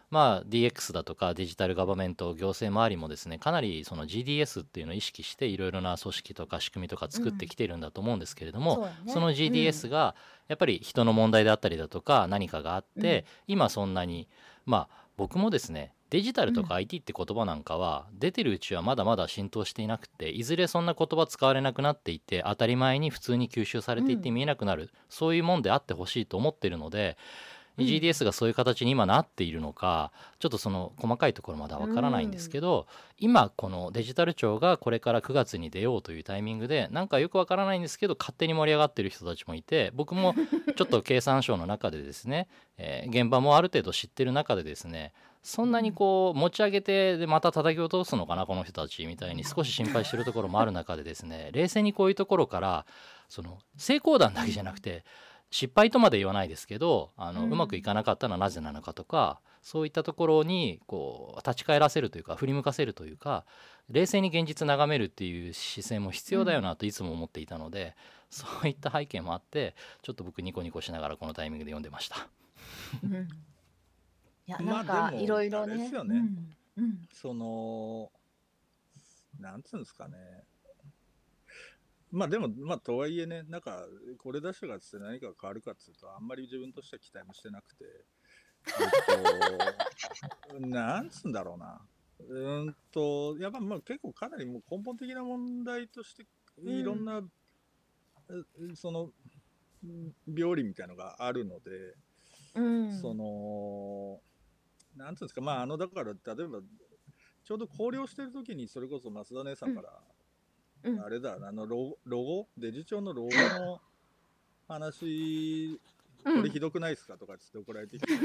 [0.09, 8.95] まあ DX だとかデジタルガバメント行政周りもですねかなりその GDS っていうのを意識していろいろな組織とか仕組みとか作ってきてるんだと思うんですけれども、そうだね。
[9.07, 10.15] その GDS が
[10.47, 14.27] やっぱり人の問題であったりだとか何かがあって、今そんなに
[14.65, 27.17] まあ僕もですねデジタルとか IT って言葉なんかは出てるうちはまだまだ浸透していなくていずれそんな言葉使われなくなっていって当たり前に普通に吸収されていって見えなくなる、そういうもんであってほしいと思ってるので、
[27.49, 32.87] うん GDS がそういう形に今なっているのかちょっとその細かいところまだわからないんですけど、
[33.19, 40.35] 今このデジタル庁がこれから9月に出ようというタイミングでなんかよくわからないんですけど勝手に盛り上がってる人たちもいて僕も
[40.75, 52.85] ちょっと経産省の中でですね、 えー現場もある程度知ってる中でですねそんなにこう持ち上げてでまた叩き落とすのかなこの人たちみたいに少し心配してるところもある中でですね冷静にこういうところから
[53.29, 55.03] その成功談だけじゃなくて
[55.55, 63.45] 失敗とまで言わないですけどあの、ううんまくいかなかったのはなぜなのかとかそういったところにこう立ち返らせるというか振り向かせるというか
[63.89, 67.95] 冷静に現実眺めるっていう姿勢も必要だよなといつも思っていたので、
[68.29, 72.27] そういった背景もあってちょっと僕ニコニコしながらこのタイミングで読んでました。
[73.03, 73.13] うん。
[73.13, 73.17] い
[74.47, 76.17] やまあなんかいろいろあれでねすよね。
[76.77, 76.83] うん。
[76.83, 77.07] うん。
[77.13, 78.11] その、
[79.39, 80.17] なんつうんですかね。
[82.11, 83.85] まあでも、まあとはいえね、なんか、
[84.17, 87.85] これ出したからっつって何かが変わるかっつうと、あんまり自分としては期待もしてなくて、
[88.67, 91.81] えっと、 なんつうんだろうな。
[92.19, 96.25] うーんと、やっぱまあ結構かなりもう根本的な問題として
[96.63, 97.29] いろんな、う
[98.75, 99.11] その
[99.83, 101.95] うん病理みたいのがあるので、
[102.55, 102.93] うん。
[102.93, 104.21] その
[104.95, 106.61] なんつうんですかまああのだから例えば
[107.43, 110.14] ちょうど考慮してる時にそれこそ増田姉さんから、うん
[111.03, 112.47] あれだあのロゴロゴ？
[112.57, 113.81] デジ帳のロゴの
[114.67, 115.79] 話
[116.23, 117.17] これひどくないですか？
[117.17, 118.13] とかっつって怒られてきて。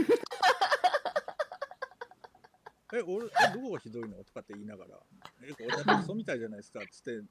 [2.92, 4.16] え、俺、えどこがひどいの？
[4.25, 4.99] とかって言いながら、
[5.44, 6.81] え、これだってクソみたいじゃないですか？
[6.81, 7.23] っつって、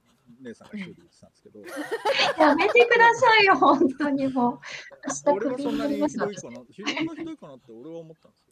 [0.42, 1.60] 姉さんが一人言ってたんですけど、
[2.42, 4.60] やめてくださいよ、本当にもう。
[5.28, 8.49] 明俺はそんなにひどいかな、ひどいのひどいかなって俺は思ったんですよ。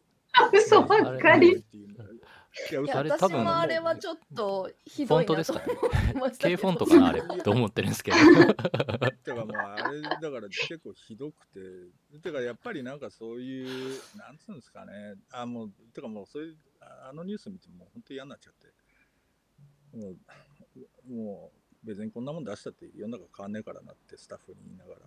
[0.53, 1.63] 嘘ばっかり。
[2.71, 5.65] いや、私あれ多分もあれはちょっとひフォどいなとントですかね。
[6.15, 8.17] 思いましたけ K どフォントかなあれ と思ってるんですけど。
[8.17, 12.19] てかもうあれだから結構ひどくて。
[12.19, 15.15] てかやっぱりなんかそういうなんつうんですかね。
[15.31, 18.73] あもうてかもうそういうああのニュース見てもう本当嫌になっちゃって。
[19.95, 21.51] もうも
[21.83, 25.01] う別にこんなもん出したって世の中変わんねえからなってスタッフに言いながら。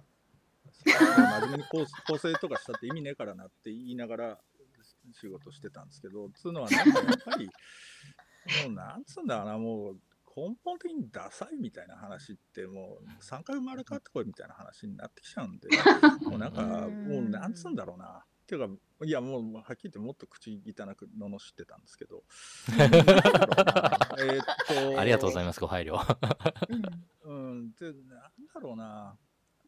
[0.85, 4.41] 真面目に構構成とかしたって意味ねえからなって言いながら
[5.13, 7.53] 仕事してたんですけどつうのはなんかやっぱりも
[8.71, 9.97] うなんつうんだろうなもう
[10.37, 15.69] 根本的にダサいみたいな話ってもう3回生まれ変わってこいみたいな話になってきちゃうんで
[16.23, 18.07] もうなんかうんもうなんつうんだろうな。
[18.07, 22.25] っていうかいやもうはっきり言ってもっと口汚く罵ってたんですけど
[22.77, 23.99] なんだろうな。
[24.19, 26.01] えーっとありがとうございますご配慮。
[27.27, 27.71] うん。
[27.79, 27.95] でなん
[28.53, 29.17] だろうな。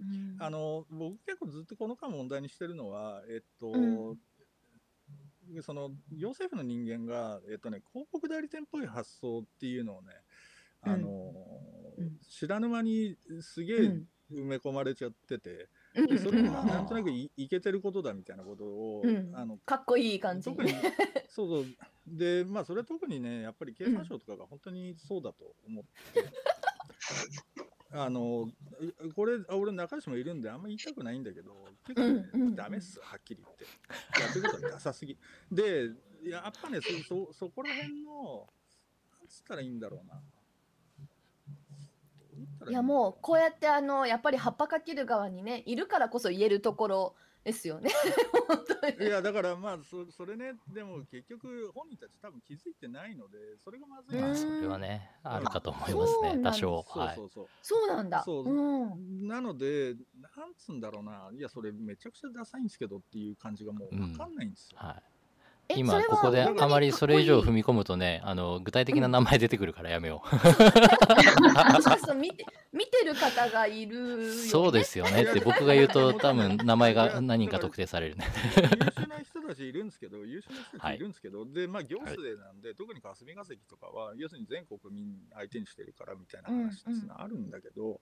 [0.00, 0.36] うん。
[0.40, 4.18] あの僕結構ずっとこの間問題にしてるのは、えっと、うん
[5.62, 10.08] その行政府の人間が、えっとね、広告代理店っぽい発想っていうのをね、
[10.82, 11.32] あの
[11.98, 12.18] うん。
[12.28, 14.08] 知らぬ間にすげえうん。
[14.32, 16.06] 埋め込まれちゃってて、うん。
[16.06, 19.30] でそれがなんとなくいいけてることだみたいなことを、うん。
[19.34, 20.44] あのかっこいい感じ。
[20.46, 20.72] 特に
[21.28, 21.66] そうそう。
[22.06, 26.24] でまあそれは特にねやっぱり経産省とかが本当にそうだと思って、
[27.94, 28.48] あの
[29.02, 31.52] うこれあ俺仲良しもいるんであんま言いたくないんだけど
[31.86, 32.56] 結構ね、うんうん。
[32.56, 33.64] ダメっすはっきり言って。
[34.20, 35.18] やってることはダサすぎ。
[35.52, 35.90] で
[36.24, 38.48] やっぱねそそそこら辺の
[39.18, 40.22] なんつったらいいんだろうな。
[42.70, 47.90] いやもうこうやってあのやっぱり葉っぱかける側にねいるからこそ言えるところですよね。
[48.48, 49.08] 本当に。
[49.08, 50.54] いやだからまあそそれね。
[50.68, 54.18] でも結局本人たち多分気づいてないのでそれがまずい。
[54.18, 54.24] うん。
[54.24, 56.84] まあそれはねあるかと思いますね多少。
[56.88, 57.16] はい。
[57.16, 58.22] そうそうそう、そうなんだ。
[58.22, 58.44] そう。
[58.44, 59.26] うん。
[59.26, 59.94] なので、
[60.36, 64.78] なんつうんだろうな、いや、それめちゃくちゃダサいんですけどっていう感じがもう分かんないんですよ。
[64.80, 64.94] はい。
[64.94, 65.11] え
[65.76, 71.82] 今ここであまりそれ以上踏み込むとねあの具体的な名前出てくるから やめよう。
[71.82, 78.24] そうそう見て見てる方がいるよ、ね、そうですよねって僕が言うと 多分名前が何人か特定されるね。
[78.56, 87.98] 優秀な人たちいるんですけど、 優秀な人たちいるんですけど、で、まあ、行政なんで、特に霞が関とかは、要するに全国民相手にしてるからみたいな話っていうのはあるんだけど、うん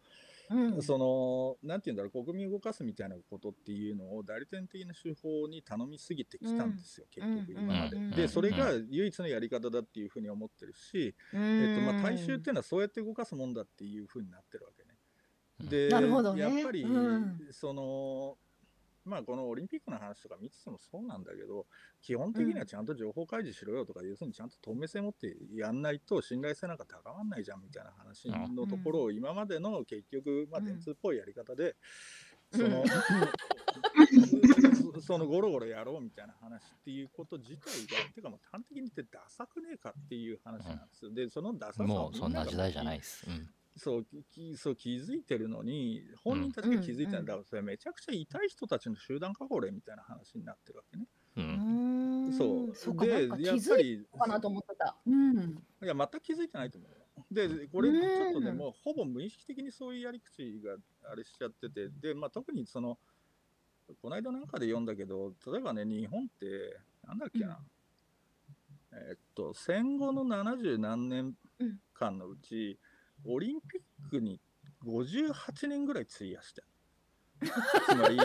[0.82, 7.96] その、なんていうんだろう、国民を動かすみたいなことっていうのを代理店的な手法に頼みすぎてきたんですよ、結局今まで。
[7.96, 11.40] うんで、それが唯一のやり方だっていうふうに思ってるし、うん。
[11.40, 14.96] えっとまあ、大衆っていうのはそうやって動かすもんだっていうふうになってるわけね。
[15.70, 17.38] で、やっぱり、うん。
[17.52, 18.36] その、
[19.04, 21.66] まあ、このオリンピックの話とか見ててもそうなんだけど、
[22.00, 31.76] 基本的にはちゃんと情報開示しろよとか、要するにちゃんと透明性持ってやんないと信頼性なんか高まんないじゃんみたいな話のところを、今までの結局、まあ、うん電通っぽいやり方で、
[32.52, 32.60] うん。
[32.60, 32.84] その、
[34.94, 41.12] そ そのゴロゴロやろうみたいな話っていうこと自体が、てかもう端的に言ってダサくねえかっていう話なんですよ。
[41.12, 51.06] で、そのダサさをもうそんな時代じゃないいです、うんそうきそう気づいてるのに本人たちが気づいてない、うんだからそれめちゃくちゃ痛い人たちの集団過保例みたいな話になってるわけね。
[51.36, 52.28] ううん。
[52.28, 52.74] んそう。
[52.74, 54.96] そうかでやっぱづいりたかなと思ってた。
[55.06, 55.38] うん。
[55.82, 56.96] いや全く気づいてないと思うよ。
[57.30, 58.00] でこれうん。
[58.00, 60.76] ちょっとねもうほぼ無意識的にそういうやり口が
[61.10, 62.98] あれしちゃっててで、まあ、特にその
[64.02, 67.58] この間なんかで読んだけど例えばね日本ってなんだっけな、
[68.92, 71.34] えっと戦後の70何年
[71.94, 72.78] 間のうち、
[73.24, 74.40] オリンピックに
[74.84, 76.66] 58年ぐらい費やしてる
[77.88, 78.18] つまり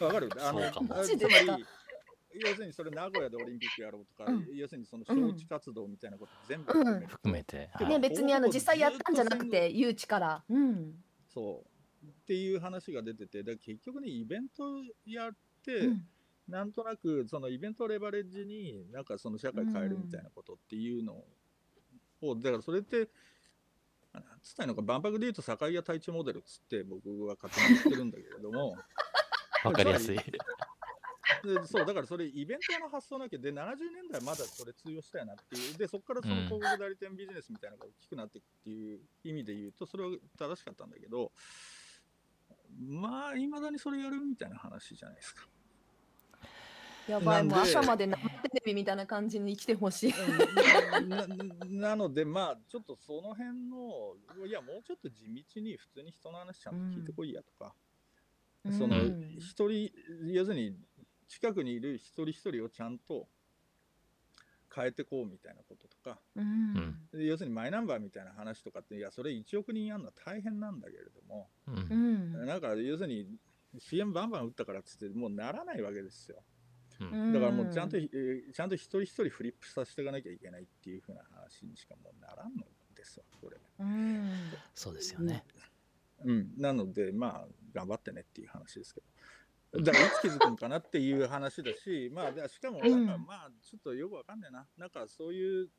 [0.00, 0.28] わかる？
[0.40, 0.60] あの
[1.04, 1.16] つ
[1.48, 1.64] まり
[2.34, 4.48] 要するにそれ名古屋でオリンピックやろうとか、うん。
[4.52, 10.44] 要するにその招致活動みたいなこと全部含めると含めて、はねい、別にあの実際やったんじゃなくて誘致から。
[10.48, 11.02] うん。
[11.28, 12.06] そう。
[12.06, 16.08] っていう話が出ててだ結局ねイベントやって、うん。
[16.48, 21.24] なんとなくそのイベントをレバレッジになんかその社会変えるみたいなことっていうのを、
[22.22, 23.08] だからそれって
[24.12, 28.76] なんつったらいいのか万博で言うと堺屋太一モデルっつって僕は勝手に言ってるんだけれども。
[29.64, 30.16] わかりやすい。
[30.16, 35.76] でそうだからそれイベントの発想なきゃで70年代まだそれ通用したよなっていう。
[35.76, 41.32] でそこからその広告代理店ビジネスみたいなのが大きくなっていくっていう意味で言うとそれは正しかったんだけど
[42.78, 45.46] まあいまだにそれやるみたいな話じゃないですか。
[47.08, 50.14] やばい、もう朝まで生テレビみたいな感じに来てほしい。
[51.06, 51.26] な
[51.90, 57.74] なのでまあちょっとその辺のいやもうちょっと地道に普通に人の話ちゃんと聞いてこいやとか、
[58.70, 59.90] そのうん一人
[60.32, 60.76] 要するに
[61.28, 63.28] 近くにいる一人一人をちゃんと
[64.74, 66.18] 変えてこうみたいなこととか。
[66.36, 66.98] うん。
[67.12, 71.76] で要するにマイナンバーみたいな話とかっていやそれ1億人やるのは大変なんだけれども、うん。
[71.76, 72.46] うん。
[72.46, 73.28] なんか要するに
[73.78, 76.38] CM バンバン打ったからっつってもうならないわけですよ。
[76.38, 76.53] うん
[77.00, 83.56] だからもうちゃんと、えーちゃんと一人一人フリップさせていかなきゃいけないっていう風な話にしかもうならんのですわこれ。
[83.80, 84.30] うん
[84.74, 85.44] そうですよね。
[86.24, 89.00] うん、なので、まあ、頑張ってねっていう話ですけ
[89.72, 89.82] ど。
[89.82, 94.66] だからいつ気づくのかなっていう話だし、 まあ、でしかも、うんなんかまあ、ちょっとよくわかんないな。
[94.76, 95.70] なんかそういう、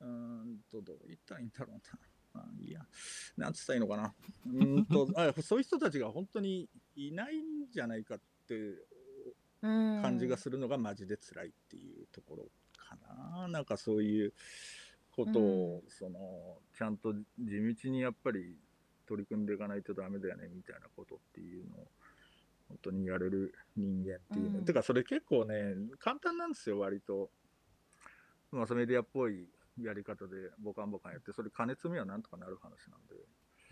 [0.00, 1.80] うーんと、どう言ったらいいんだろうな。
[2.32, 2.86] まあ、いいや。
[3.36, 4.14] なんつったらいいのかな。
[4.46, 8.78] うーんとあ、そういう人たちが本当にいないんじゃないかってうん
[9.60, 12.44] 感じがするのがマジで辛いっていうところ
[12.76, 12.96] か
[13.40, 13.48] な。
[13.48, 14.32] なんかそういう
[15.10, 18.56] ことを、その、ちゃんと地道にやっぱり
[19.06, 21.86] 取り組んでいかないとダメだよねみたいなことっていうのを、
[22.68, 24.58] 本当にやれる人間っていうの。
[24.60, 27.30] うんてかそれ結構ね、簡単なんですよ、割と。
[28.52, 29.48] マスメディアっぽい
[29.80, 33.14] やり方でボカンボカンやって、それ金積みはなんとかなる話なんで。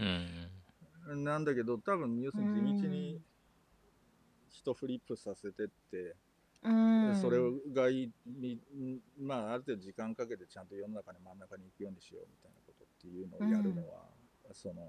[0.00, 3.22] うんなんだけど、多分要するに地道に
[4.58, 6.16] 人フリップさせてって、
[6.62, 7.16] うん。
[7.20, 7.38] それ
[7.72, 8.58] がいいに、
[9.20, 14.02] まあ、ある程度時間かけてちゃんと世の中に真ん中に行くようにしようみたいなことっていうのをやるのは、
[14.52, 14.84] その、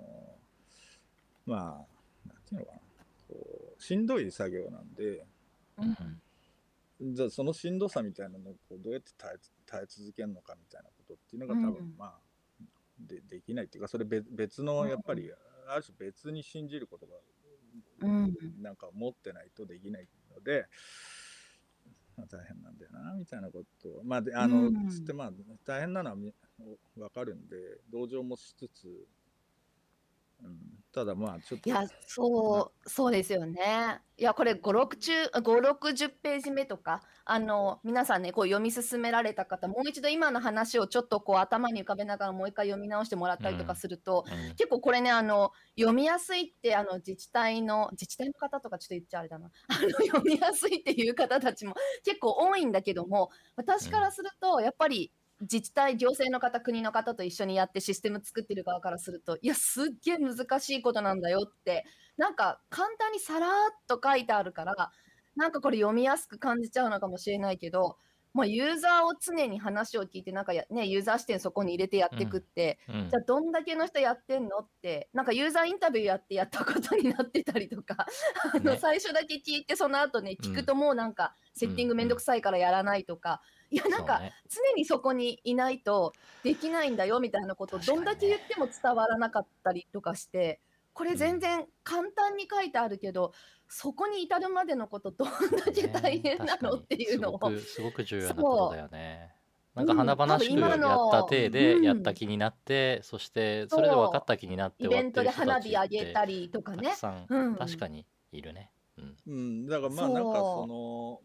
[1.46, 1.86] ま
[2.26, 2.80] あ、なんていうのかな、
[3.28, 5.26] こう、しんどい作業なんで、
[5.78, 5.86] う
[7.06, 7.14] ん。
[7.14, 11.94] じゃあそのしんどさみたいなのをこうどうやって耐え耐え続けるのかみたいなことっていうのが多分、うん。
[11.98, 12.20] まあ
[13.00, 15.32] でできないっていうかそれ別別のやっぱり、
[15.70, 17.22] ある種別に信じることが、うん
[18.62, 20.68] なんか持ってないとできないので、
[22.18, 24.04] まあ、大変なんだよなみたいなことを。
[24.04, 24.90] まあであの、うん。
[24.90, 25.32] つってまあ
[25.66, 26.34] 大変なのはみ
[26.98, 27.56] わかるんで
[27.92, 29.08] 同情もしつつ、
[30.42, 30.58] うん、
[30.94, 34.02] ただまあちょっといや、そう、そうですよね。
[34.18, 49.52] いや、これ5、6中、5、60ページ目とか、あの、皆さんね、こう読み進められた方、もう一度今の話をちょっとこう頭に浮かべながらもう一回読み直してもらったりとかすると、うん結構これね、あの、読みやすいって、あの、自治体の、自治体の方とかちょっと言っちゃあれだな。
[49.68, 61.86] あの、読みやすいっていう方たちも結構多いんだけども、私からすると、やっぱり、自治体、行政の方、国の方と一緒にやってシステム作ってる側からすると、いや、すっげえ難しいことなんだよって、
[62.18, 63.54] なんか簡単にさらーっ
[63.88, 64.92] と書いてあるから、
[65.36, 67.98] なんかこれ読みやすく感じちゃうのかもしれないけど、
[68.34, 78.06] まあ、ユーザーを常に話を聞いて、なんかや、ね、ユーザー視点そこに入れてやっていくって、うんじゃあどんだけの人やってんのってなんかユーザーインタビューやってやったことになってたりとか、
[78.54, 78.78] あのね。
[78.80, 83.42] 最初だけ聞いてその後ね聞くともうなんかセッティングめんどくさいからやらないとか、
[83.72, 90.60] いやなんか常にそこにいないとできないんだよみたいなことをどんだけ言っても伝わらなかったりとかして
[90.94, 93.32] これ全然簡単に書いてあるけど、
[93.70, 99.32] そこに至るまでのことどんだけ大変なのっていうのをすごくすごく重要なことだよね。
[99.76, 99.98] なんかうん。
[100.00, 101.84] 華々しくやのった体でうん。
[101.86, 106.90] やった気になって、そしてそれで分かった気になってイ終わってベントで花火あげたりとかね。
[106.90, 106.98] たく。
[106.98, 107.56] さん、うん。
[107.56, 108.72] 確かにいるね。
[108.98, 109.16] うん。
[109.26, 111.22] うん、だからまあなんかその、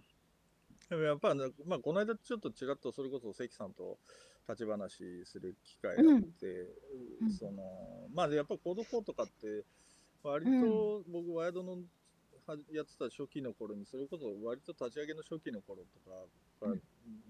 [0.95, 3.99] でもやっぱな、まあこの間ちょっとちらっとそれこそ関さんと
[4.49, 6.47] 立ち話する機会があって、
[7.21, 7.33] うん。
[7.33, 9.65] その、まあやっぱコード4とかって、
[10.23, 11.79] 割と僕ワイドの
[12.47, 16.17] はやってた初期の頃に、それこそ割と立ち上げの初期の頃とか
[16.61, 16.81] から、うん。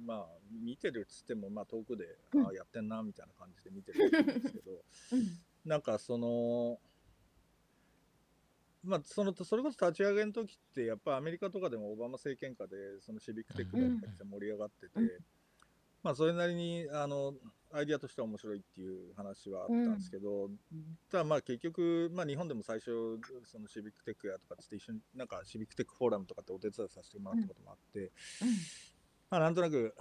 [0.05, 0.27] まあ
[0.63, 2.45] 見てるっつっても、まあ遠くで、うん。
[2.45, 4.73] ああやってんなみたいな感じで見てるんですけど、
[5.13, 5.39] うん。
[5.65, 6.79] なんかその、
[8.85, 15.09] まあ、そのそれこそ立ち上げの時ってやっぱアメリカとかでもオバマ政権下でそのシビックテックがめちゃくちゃ盛り上がってて、うん。
[16.03, 17.35] まあそれなりにあの
[17.73, 20.51] アイディアとしては面白いっていう話はあったんですけど、
[21.11, 28.13] ただまあ結局、まあ、日本でも最初そのシビックテックやとかって一緒になんかシビックテックフォーラムとかってお手伝いさせてもらったこともあって、
[29.31, 29.95] まあ、なんとなく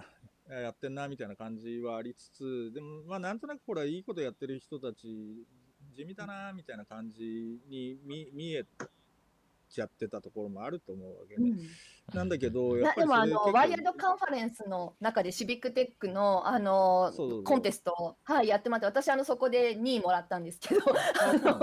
[0.50, 5.46] えーやってんなみたいな感じはありつつ、でも、まあ、なんとなくこれはいいことやってる人たち、
[5.94, 8.64] 地味だなみたいな感じに見見え
[9.74, 11.50] ちゃってたところもあると思うわけね。
[11.50, 11.58] うん。
[12.12, 17.44] なんだけど、いやっぱりやでもあのワイヤードカンファレンスの中でシビックテックのあのそうそうそう。
[17.44, 20.82] コンテストを、はい、やってもらって私あのそこで2位もらったんですけど
[21.20, 21.60] あの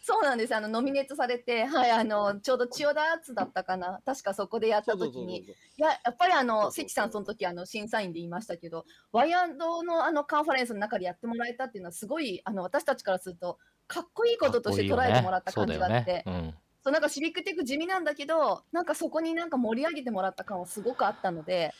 [0.00, 0.54] そうなんです。
[0.54, 4.00] あのノミネートされて、はい、あのちょうど千代田アーツだったかな。
[4.04, 5.42] 確かそこでやった時に。
[5.42, 16.22] いややっぱりあそうそうの関さんその時あの審査員で言いましたけどワイヤードのあのカンファレンスの中でやってもらえたっていうのはすごいあの私たちからするとかっこいいこととして捉えてもらった感じがあって。
[16.24, 16.54] そうだよね
[16.86, 21.74] そうなんかシビックテック地味なんだけどなんかそこになんか盛り上げてもらった感はすごくあったので。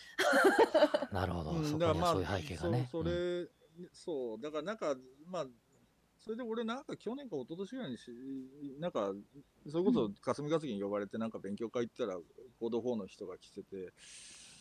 [1.12, 2.88] うん、なるほど、うんそこにだからまあはそういう背景がね。
[2.90, 3.48] そうそれ、
[3.92, 4.96] そうだからなんか
[5.30, 5.46] まあ
[6.18, 8.10] それで俺なんか去年か一昨年ぐらいにし
[8.80, 9.12] なんか
[9.70, 12.18] それこそ霞が関に呼ばれてなんか勉強会行ったら
[12.58, 13.92] コード4の人が来てて、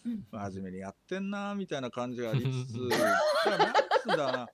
[0.06, 0.28] うん。
[0.32, 3.74] 真面目にやってんなみたいな感じがありつつ なん
[4.04, 4.50] つうんだな。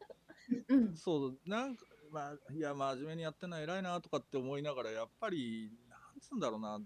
[0.69, 0.95] うん。
[0.95, 6.79] そうなんかまあいや真面目にやってんな偉いなとかって思いながらやっぱりなんつうんだろうな。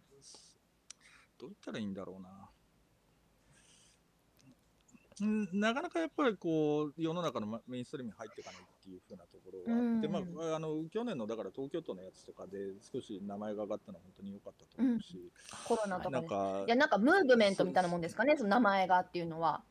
[1.37, 2.49] どう言ったらいいんだろうな。
[5.23, 10.11] んなかなかやっぱりこう世の中のまメインストリームに入っていかないっていう風なところがあって、うん。
[10.11, 15.31] まあ、あの去年のだから東京都のやつとかで少し名前が上がったのは本当に良かったと思うし、
[15.67, 18.35] コロナとかでなんかいやなんかムーブメントみたいなもんですかね。
[18.35, 19.63] その名前がっていうのは、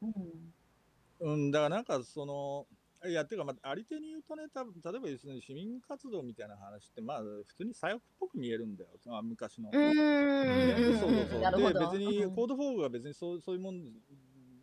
[1.21, 1.35] うん。
[1.35, 2.67] うん、だからなんかその、
[3.07, 9.71] いや、てか、まあ、ありていに言うとね、た例えばですね、市民活動みたいな話って、まあ、普通に左翼っぽく見えるんだよ、まあ、昔の。
[9.71, 10.99] うーん。
[11.01, 11.73] そうそうそう。
[11.73, 12.35] で、別に、うん。
[12.35, 13.83] Code for が別にそうそういうもん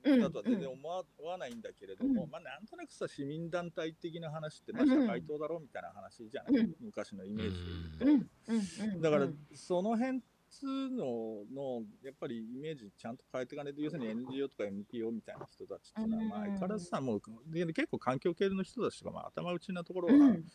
[0.04, 2.32] うんだとは全然思わわないんだけれども、うん。
[2.32, 4.90] まあ、なんとなくさ、市民団体的な話って、まあ、うん。
[4.90, 6.76] 社会党だろうみたいな話じゃない、うん。
[6.80, 7.58] 昔のイメージ
[8.00, 8.30] でうん。
[8.48, 9.00] 言うと。
[9.02, 10.22] だからうん、その辺
[10.64, 16.46] のの、やっぱりイメージちゃんと変えていかないと、要するに NGO とか NPO みたいな人たちっていうのは、まあ、うん。
[16.46, 20.46] 相変わらずさ、もう、で結構環境系の人たちとか、まあ、頭打ちなところはうん。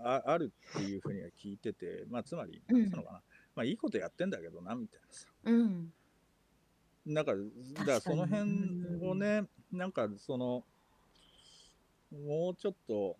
[0.00, 3.22] ああるっていうふうには聞いてて、まあ、つまり、うんなんつうのかな、
[3.54, 5.26] まあ、いいことやってんだけどな、みたいなさ。
[5.44, 5.92] うん。
[7.06, 7.32] なんか、
[7.74, 10.64] だからその辺をね、なんかその、
[12.10, 13.16] もうちょっと、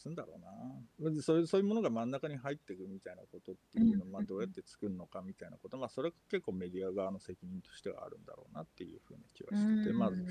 [0.00, 1.22] つうんだろうな。
[1.22, 10.24] そういうそういうものが真ん中に入っていくみたいなことっていうのを、うんまあ、どうやって作るのかみたいなこと、まあ、それは結構メディア側の責任としてはあるんだろうなっていうふうな気はしてて、まず、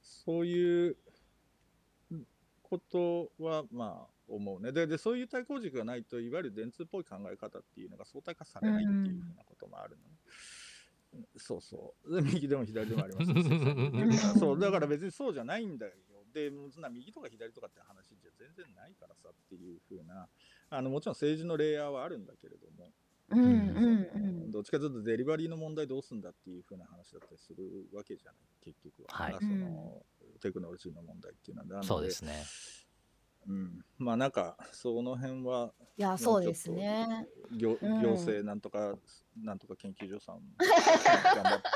[0.00, 0.96] そういう
[2.62, 4.72] ことは、まあ、思うね。
[4.72, 10.16] でで、そういう対抗軸がないと、いわゆる電通っぽい考え方っていうのが相対化されないっていうふうなこともあるのね。
[11.36, 12.14] そうそう。
[12.14, 13.32] で 右でも左でもあります
[14.34, 15.86] しそう、だから別にそうじゃないんだ
[16.40, 16.50] よ。
[16.50, 20.28] で、そんな右とか左とかって話じゃ全然ないからさっていうふうな、
[20.70, 22.90] あのもちろん政治のレイヤーはあるんだけれども、
[23.30, 29.24] うんうんどっちかというとデリバリーの問題どうすんだっていうふうな話だったりするわけじゃない、結局は。
[29.24, 30.02] はいまあその
[30.40, 31.68] テクノロジーの問題っていうのは。
[31.68, 32.44] なのそうですね。
[33.48, 38.96] うん、まあなんかその辺はいやそうですね行うん行政なんとか、
[39.36, 40.40] なんとか研究所さん。
[40.58, 41.68] 頑張って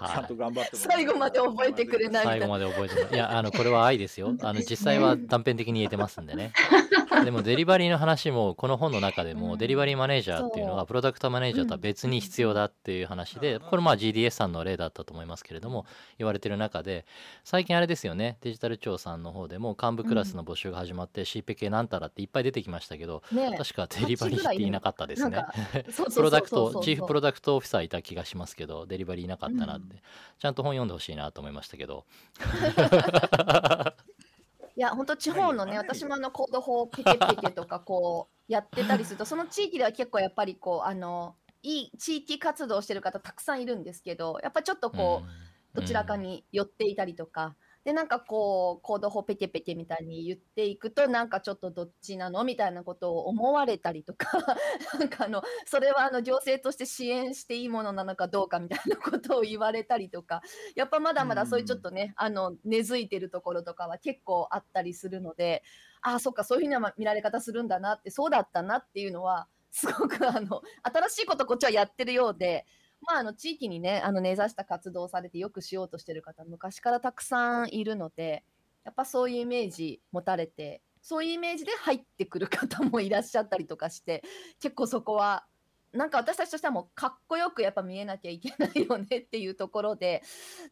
[0.00, 2.24] はいちゃんと頑張って最後まで覚えてくれない。
[2.24, 3.14] 最後まで覚えてます。
[3.14, 4.34] いや、あの、これは愛ですよ。
[4.42, 6.52] あの、実際は断片的に言えてますんでね。
[7.24, 9.58] でも、デリバリーの話も、この本の中でも、うん。
[9.58, 10.86] デリバリーマネージャーっていうのが、そう。
[10.88, 13.60] プロダクトマネージャーとは別に必要だっていう話で、うん。
[13.60, 15.86] これまあ GDS さんの例だったと思いますけれども、
[16.18, 17.06] 言われてる中で、
[17.44, 25.44] 最近あれですよね、デジタル庁さんの方でも幹部クラスの募集が始まって、CPK なんたらっていっぱい出てきましたけど、ね確かデリバリーって言いなかったですね。
[26.14, 30.00] プロダクト、チーフプロダクトオフィサーいた気がしますけど、デリバリーいなかったなって、うん。
[30.38, 32.04] ちゃんと本読んでほしいなと思いましたけど。
[34.74, 45.52] いや本当地方のねはい私もあのコード法ペケペケとかこうやってたりすると その地域では結構やっぱりこうあのいい地域活動してる方たくさんいるんですけどやっぱちょっとこう、うん。
[45.74, 54.28] どちらかに寄っていたりとか、でなんかこうコード法ペケペケみたいに言っていくとなんかちょっとどっちなのみたいなことを思われたりとか
[54.98, 60.42] なんかあのそれはあの行政として支援していいものなのかどうかみたいなことを言われたりとか
[60.76, 65.64] やっぱまだまだそういうちょっとね、あの根付いてるところとかは結構あったりするので
[66.02, 72.64] ああそっかそういうふうな見られ方するんだなってそうだったなっていうのはすごくあの新しいことこっちはやってるようで。
[73.06, 78.44] まあ、あの地域にねあの根ざした活動をされてよくしようとしてる方昔からたくさんいるので
[78.84, 84.22] やっぱそういうイメージ持たれてそういうイメージで入ってくる方もいらっしゃったりとかして
[84.60, 85.44] 結構そこは
[85.92, 90.22] なんか私たちとしてはもうかっこよくやっぱ見えなきゃいけないよねっていうところで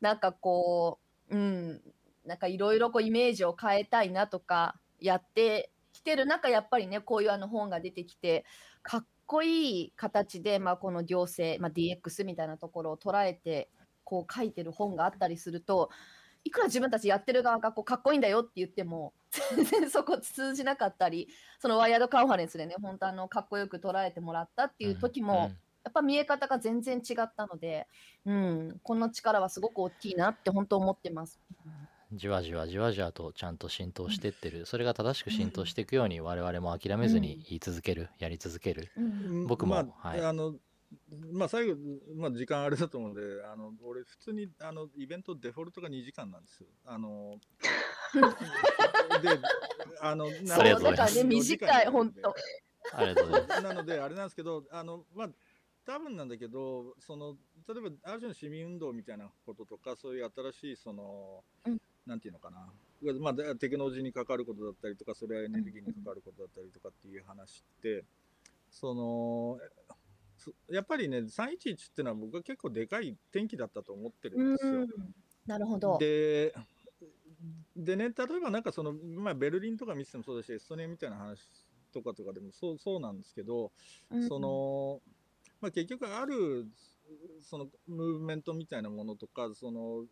[0.01, 0.99] なんかこ
[1.31, 1.81] ううん
[2.24, 8.45] なんかいろいろイメージを変えたいなとかやってきてる中やっぱりねこういうあの本が出てきて
[8.83, 13.70] かっこいい形で、まあ、この行政、まあ、DX みたいなところを捉えて
[14.03, 15.89] こう書いてる本があったりすると
[16.43, 19.12] いくら自分たちやってる側がこうかっこいいんだよって言っても
[19.55, 21.28] 全然そこ通じなかったり
[21.61, 25.53] そのワイヤードカンファレンスでね本当あのかっこよく捉えてもらったっていう時も、
[25.85, 27.87] やっぱ見え方が全然違ったので、
[28.26, 31.39] うん、この力はすごく大きいなって本当思ってます。
[32.12, 38.90] じわじわじわじわとちゃんと浸透してってる、それが正しく浸透していくように我々も諦めずに言い続ける、やり続ける。
[38.96, 39.46] うん。
[39.46, 40.24] 僕もまあ、はい。
[40.24, 40.54] あの、
[41.32, 41.76] まあ、最後、
[42.16, 46.66] まあ、時間あれだと思うんで、あの、俺、普通に、あの、イベントデフォルトが2時間なんですよ。
[46.84, 47.38] あの、
[49.22, 49.38] で、
[50.00, 51.24] あの、そうだからね。
[51.24, 52.34] 短い本当。
[52.92, 53.62] ありがとうございます。
[53.62, 55.30] なので、あれなんですけど、あの、まあ、
[55.84, 57.36] 多分なんだけど、その、
[57.68, 62.68] 例えば、ある種の市民運動みたいなこととか、そういう新しい、その、うんなんていうのかな、
[63.20, 68.05] まあ、でテクノロジーに関わることだったりとか、それはエネルギーに関わることだったりとかっていう話って、
[68.70, 69.59] その、
[70.36, 74.72] そやっぱりね、311っていうのは僕は結構でかい転機だったと思ってるんですよ。
[74.72, 74.88] うん
[75.46, 75.98] なるほど。
[75.98, 76.55] で、
[77.76, 81.40] でね、例えばなんかその、まあ、ベルリンとか見ててもそうだし、エストニアみたいな話
[81.92, 83.72] とかとかでもそうそうなんですけど、
[84.11, 85.01] うんその、
[85.61, 86.66] まあ、結局ある、
[87.42, 90.07] そのムーブメントみたいなものとか、その、エ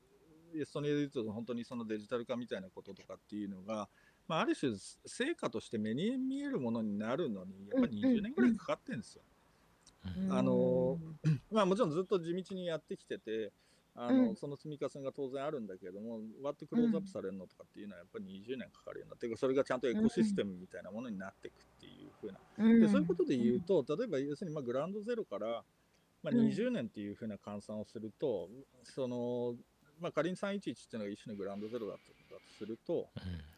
[0.64, 3.88] ストニアで言うと本当にそのデジタル化みたいなこととかっていうのが、
[4.26, 4.72] まあ、ある種
[5.06, 9.22] 成果として目に見えるものになるのに、やっぱり20年ぐらいかかってるんですよ。
[9.22, 10.96] うんあの
[11.50, 13.52] まあもちろんずっと地道にやってきてて、
[13.98, 14.36] あのうん。
[14.36, 22.38] その積み重ねが当然あるんだけれども、割ってクローズアップされるのとかっていうのはやっぱり20年かかるようになって、それがちゃんとエコシステムみたいなものになっていくっていうふうな。
[22.58, 22.80] うん。
[22.80, 25.64] でそういうことで言うと、例えば要するにまあグラウンドゼロから、
[26.22, 26.46] まあ、うん。
[26.46, 28.48] 20年っていうふうな換算をすると、
[28.84, 29.56] その
[30.00, 31.98] まあ、仮に311っていうのが一種のグラウンドゼロだと
[32.30, 33.08] だとすると、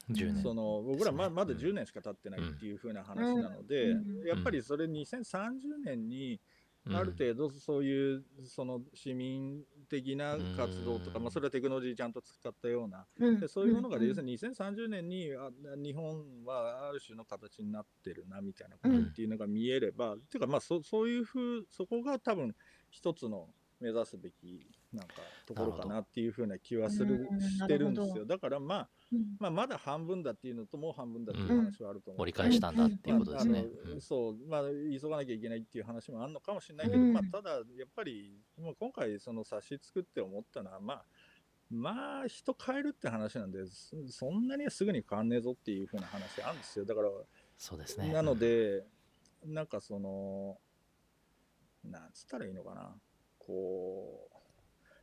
[0.09, 0.43] うん、10年。
[0.43, 4.27] その僕らままだ10年しか経ってないっていうふうな話なので、うん。
[4.27, 6.41] やっぱりそれ2030年に
[6.87, 11.25] うんある程度そういうその市民的な活動とか、うん。
[11.25, 13.39] まあ、それはテクノロジーちゃんと使ったような、うん。
[13.39, 14.09] でそういうものがうん。
[14.09, 22.57] 要するに2030年にあ日本はある種の形になってるなみたいなことっていうのが見えれば、っていうかまあそそういうふうそこが多分
[22.91, 23.49] 一つの
[23.81, 25.15] 目指すべきなんか
[25.47, 32.23] ところかなっていうふうな気はするうんしてるんですよだからまあうんまあ、まだ半分だっていうのともう半分だっていう話はあると思う。
[32.23, 33.63] 折り返したんだっていうことですね。
[33.85, 34.61] まあそう、まあ、
[35.01, 41.05] 急がなきゃいけないっていう話もあるのかもしれないけど、うんまあ、ただ、やっぱり、もう今回、その冊子作って思ったのは、まあ、
[41.71, 46.85] まあ、人変えるって話なんで、そそんなにすぐに変わんねえぞっていうふうな話あるんですよ。
[46.85, 47.11] だから、
[47.59, 48.13] そうですね。
[48.13, 48.87] なので、
[49.45, 50.59] なんかその、
[51.83, 52.95] なんつったらいいのかな、
[53.51, 54.37] こう、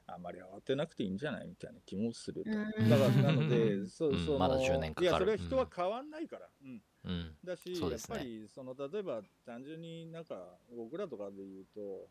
[0.07, 4.25] あまり慌てなくていいんじゃないみたいな気もするだから、なので、そううん。
[4.25, 5.05] そのまだ10年かかる。
[5.05, 6.49] いや、それは人は変わんないから。
[6.63, 6.81] うん。
[7.03, 12.07] うん、うん、だし、やっぱりその例えば単純になんか僕らとかで言うと、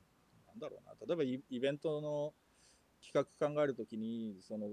[0.47, 2.35] なんだろうな、例えばイイベントの
[3.03, 4.69] 企画考えるときに、その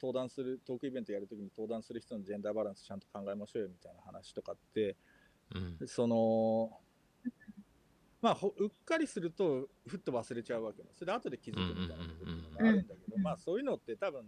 [0.00, 4.96] 登壇する、トークイベントやるときに登壇する人のジェンダーバランスちゃんと考えましょうよみたいな話とかって、
[5.54, 6.80] うん、その、
[8.22, 10.98] まあ、ほうっかりすると、ふっと忘れちゃうわけです。
[10.98, 14.24] それで後で気づくみたいなことがあるんだけど、うんまあそういうのって多分、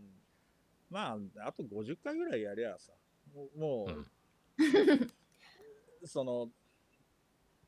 [0.91, 2.93] まあ、あと50回ぐらいやりゃさ、
[3.35, 4.07] もう、もううん。
[6.07, 6.49] その、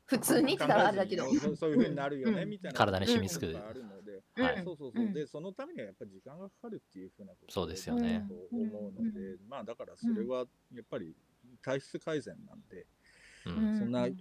[0.05, 1.33] 普通にって言ったらあれだけど。
[1.35, 2.49] そうそういうふうになるよね、うん。
[2.49, 2.77] みたいな。
[2.77, 4.43] 体に染みつくことがあるので、うん。
[4.43, 4.63] はい。
[4.63, 5.05] そうそうそう。
[5.05, 5.13] うん。
[5.13, 8.19] で、そのためにはやっぱり時間がかかるっていうふうなことそうですよね。
[8.19, 11.15] だと思うので、まあだからそれはやっぱり
[11.61, 12.85] 体質改善なんで、
[13.45, 14.17] うん、そんな、うん。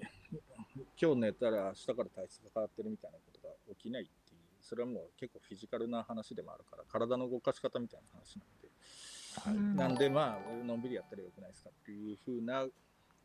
[1.01, 9.77] 今日寝たら明日から体質が変わってるみたいなことが起きないっていう、それはもう結構フィジカルな話でもあるから、体の動かし方みたいな話なんで、うん。
[9.77, 12.67] なんでまあ、のんびりやったらよくないですかっていうふうな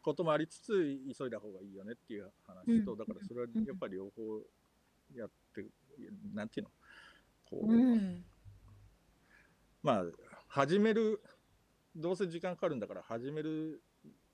[0.02, 2.98] こともありつつ、急いだ方がいいよねっていう話と、うん。
[2.98, 4.42] だからそれはやっぱり両方
[5.16, 5.66] やって、
[6.34, 6.72] なんていうの、
[7.50, 8.26] こう、うん。
[9.82, 10.04] まあ、
[10.48, 11.22] 始める、
[11.96, 13.82] どうせ時間かかるんだから、始める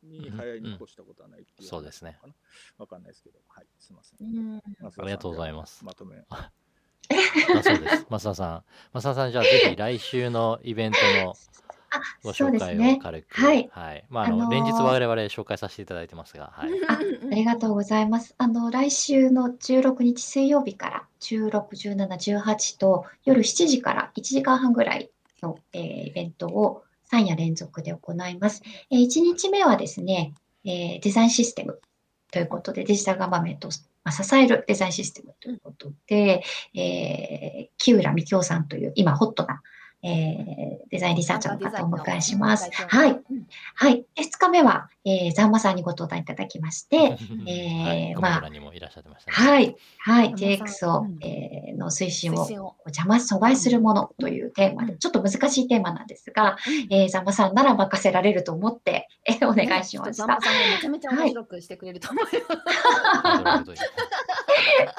[0.04, 2.18] に早いに越したことはないっていう、そうですね。
[2.78, 4.28] わかんないですけど、はい、すみません。
[4.28, 6.18] うんありがとうございますまとめ。
[6.30, 6.52] あ
[7.64, 8.06] そうです。
[8.10, 8.64] 増田さん。
[8.94, 11.34] 増田さん、じゃあぜひ来週のイベントの
[11.94, 13.00] あ、ごそう紹介をですね。
[13.02, 13.36] 軽く。
[13.36, 13.70] はい。
[14.10, 16.70] まあ、あの、あのー連日我々紹介させていただいてますが、はい。
[16.88, 16.94] あ
[17.32, 18.34] ありがとうございます。
[18.38, 22.08] あの、来週の16日水曜日から16、17、
[22.40, 28.62] 18と夜7時から1時間半ぐらいの、えーイベントを3夜連続で行います。
[28.90, 30.34] え1日目はですね、
[30.64, 31.80] えデザインシステム
[32.32, 33.82] ということで、デジタルガバメントを支
[34.36, 36.44] えるデザインシステムということで、
[36.74, 39.62] えー木浦美京さんという今ホットな
[40.04, 42.70] えーデザインリサーチャーの方をお迎えします。
[42.74, 43.12] はい。
[43.12, 44.04] うんはい。
[44.16, 49.38] で、2日目は、えー、ザンマさんにご登壇いただきまして、はいえーまあコメドラにもいらっしゃってましたね。
[49.38, 49.76] はい。
[50.00, 50.34] はい。
[50.36, 52.76] ザンマさん DX をうん、えーの推進を。
[52.86, 60.42] 邪魔、阻害するものというテーマで、うんちょっと難しいテーマなんですが、うんえー、ザンマさんなら任せられると思って、えーお願いしましたザンマ。
[60.42, 62.36] さんがめちゃめちゃ面白くしてくれると思います。
[63.24, 63.66] なるほ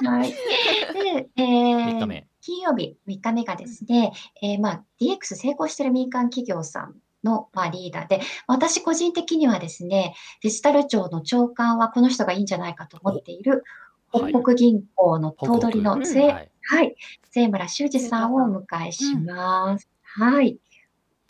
[0.04, 0.30] どはい。
[0.30, 2.26] で、え3日ー、目。
[2.42, 4.12] 金曜日、3日目がですね、
[4.42, 13.64] えーまあ、DX 成功している民間企業さんの、まあ、リーダーで、私個人的にはですね、デジタル庁の長官はこの人がいいんじゃないかと思っている、
[14.12, 16.50] 北北銀行の頭取の北末、はい。
[16.64, 16.96] はい、
[17.30, 19.88] 末村修二さんをお迎えします。
[20.02, 20.58] はい。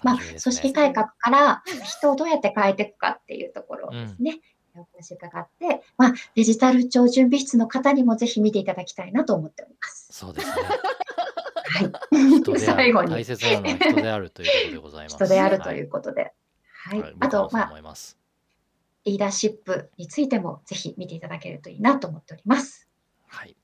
[0.02, 4.40] まあ、組織改革から人をどうやって変えていくかっていうところですね。
[4.80, 10.08] お話伺って、まあ、デジタル庁準備室の方にもぜひ見ていただきたいなと思っております。
[10.10, 10.52] そうですね。
[11.64, 12.58] はい。
[12.58, 13.10] 最後る。
[13.10, 15.16] 大に切なのは人であるということでございます。
[15.16, 16.32] 人であるとはいいうことで。
[16.72, 17.02] はい。
[17.02, 17.72] はいあと、まあ。
[19.04, 22.88] リーダーシップについてもぜひ見ていただけるといいなと思っております。
[23.26, 23.56] はい。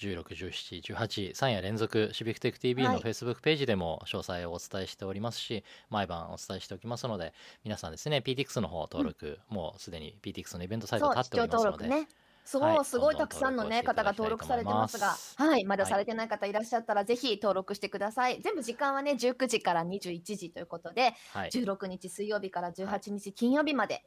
[0.00, 7.34] 16、17、18、3夜連続、シビックテック TV のはい Facebook ページでも詳細をお伝えしておりますし、毎晩お伝えしておきますので、
[7.64, 12.08] 皆さんですね、PTX の方登録、もうすでに PTX のイベントサイト立っておりますので、登録ね。
[12.44, 18.40] そう、はいすごいたくさんのね、方が登録されてますがはい、まだはいされてない方いらっしゃったら、ぜひ登録してください。
[18.40, 21.50] 全部時間はね、19時から21時ということで、はい。
[21.50, 24.04] 16日水曜日から18日金曜日まで、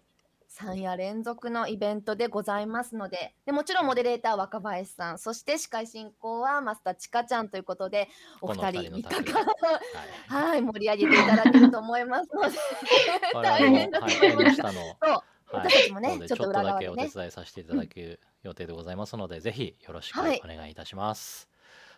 [0.53, 8.07] 3夜連続のイベントでございますのででもちろんモデレーター若林さんそして司会進行はマスターちかちゃんということで
[8.41, 10.49] お二人3二人のタッグ日間はい。
[10.51, 12.57] はい盛り上げていただけると思いますので
[13.33, 14.61] 我大変だとはい思います。
[14.61, 17.31] はい私たちもねちょっと裏側でお手伝い。
[17.31, 21.47] させていただく予定でございますので、ぜひよろしくおはい願いいたします。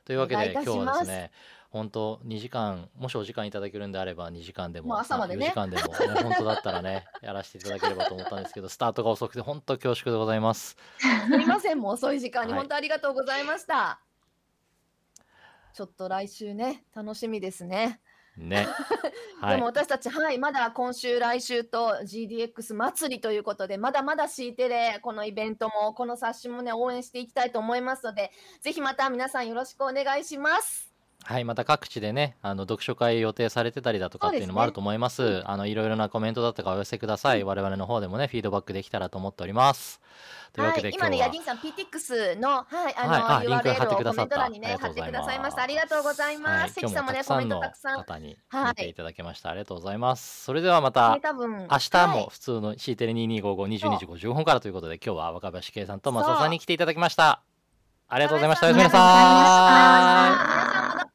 [0.04, 1.32] というわけで今日はですね
[1.76, 10.78] 本当2時間もしお時間いただけるんであれば2時間でももう朝までね4時間でも、ね、 本当だったらねやらせていただければと思ったんですけどスタートが遅くて本当恐縮でございます。
[10.98, 14.00] すみませんもう遅い時間に はい本当ありがとうございました、
[15.74, 18.00] ちょっと来週ね楽しみですね
[18.38, 18.68] ね。
[19.42, 19.66] はいでも。
[19.66, 30.95] 私たち、はい、まだ今週、来週と GDX 祭りということで、まだまだ C テレ、このイベントも、この冊子もね、応援していきたいと思いますので、ぜひまた皆さんよろしくお願いします。
[31.28, 35.42] はい、また各地でね、あの読書会予定されてたりだとかっていうのもあると思います。
[35.46, 37.44] あのいろいろなコメントだとかお寄せください。
[37.44, 40.00] 我々の方でもね、フィードバックできたらと思っております。
[40.54, 45.64] というわけで、はい、今ね、ヤディンさん、PTX の、はい、あの、はいあ URL をコメント欄にね、貼ってくださいました。
[45.64, 47.98] ありがとうございはいます。、関さんもね、コメントたくさん。
[47.98, 49.50] 方にはい見ていただきました。
[49.50, 50.44] ありがとうございます。
[50.44, 51.28] それではまた明日
[51.98, 57.42] はいも普通の C テレ2255、22時55分からということで、今日は若林圭さんと松尾さんに来ていただきました。
[58.08, 58.68] ありがとうございました。
[58.68, 58.98] おやすみなさ
[61.12, 61.15] い。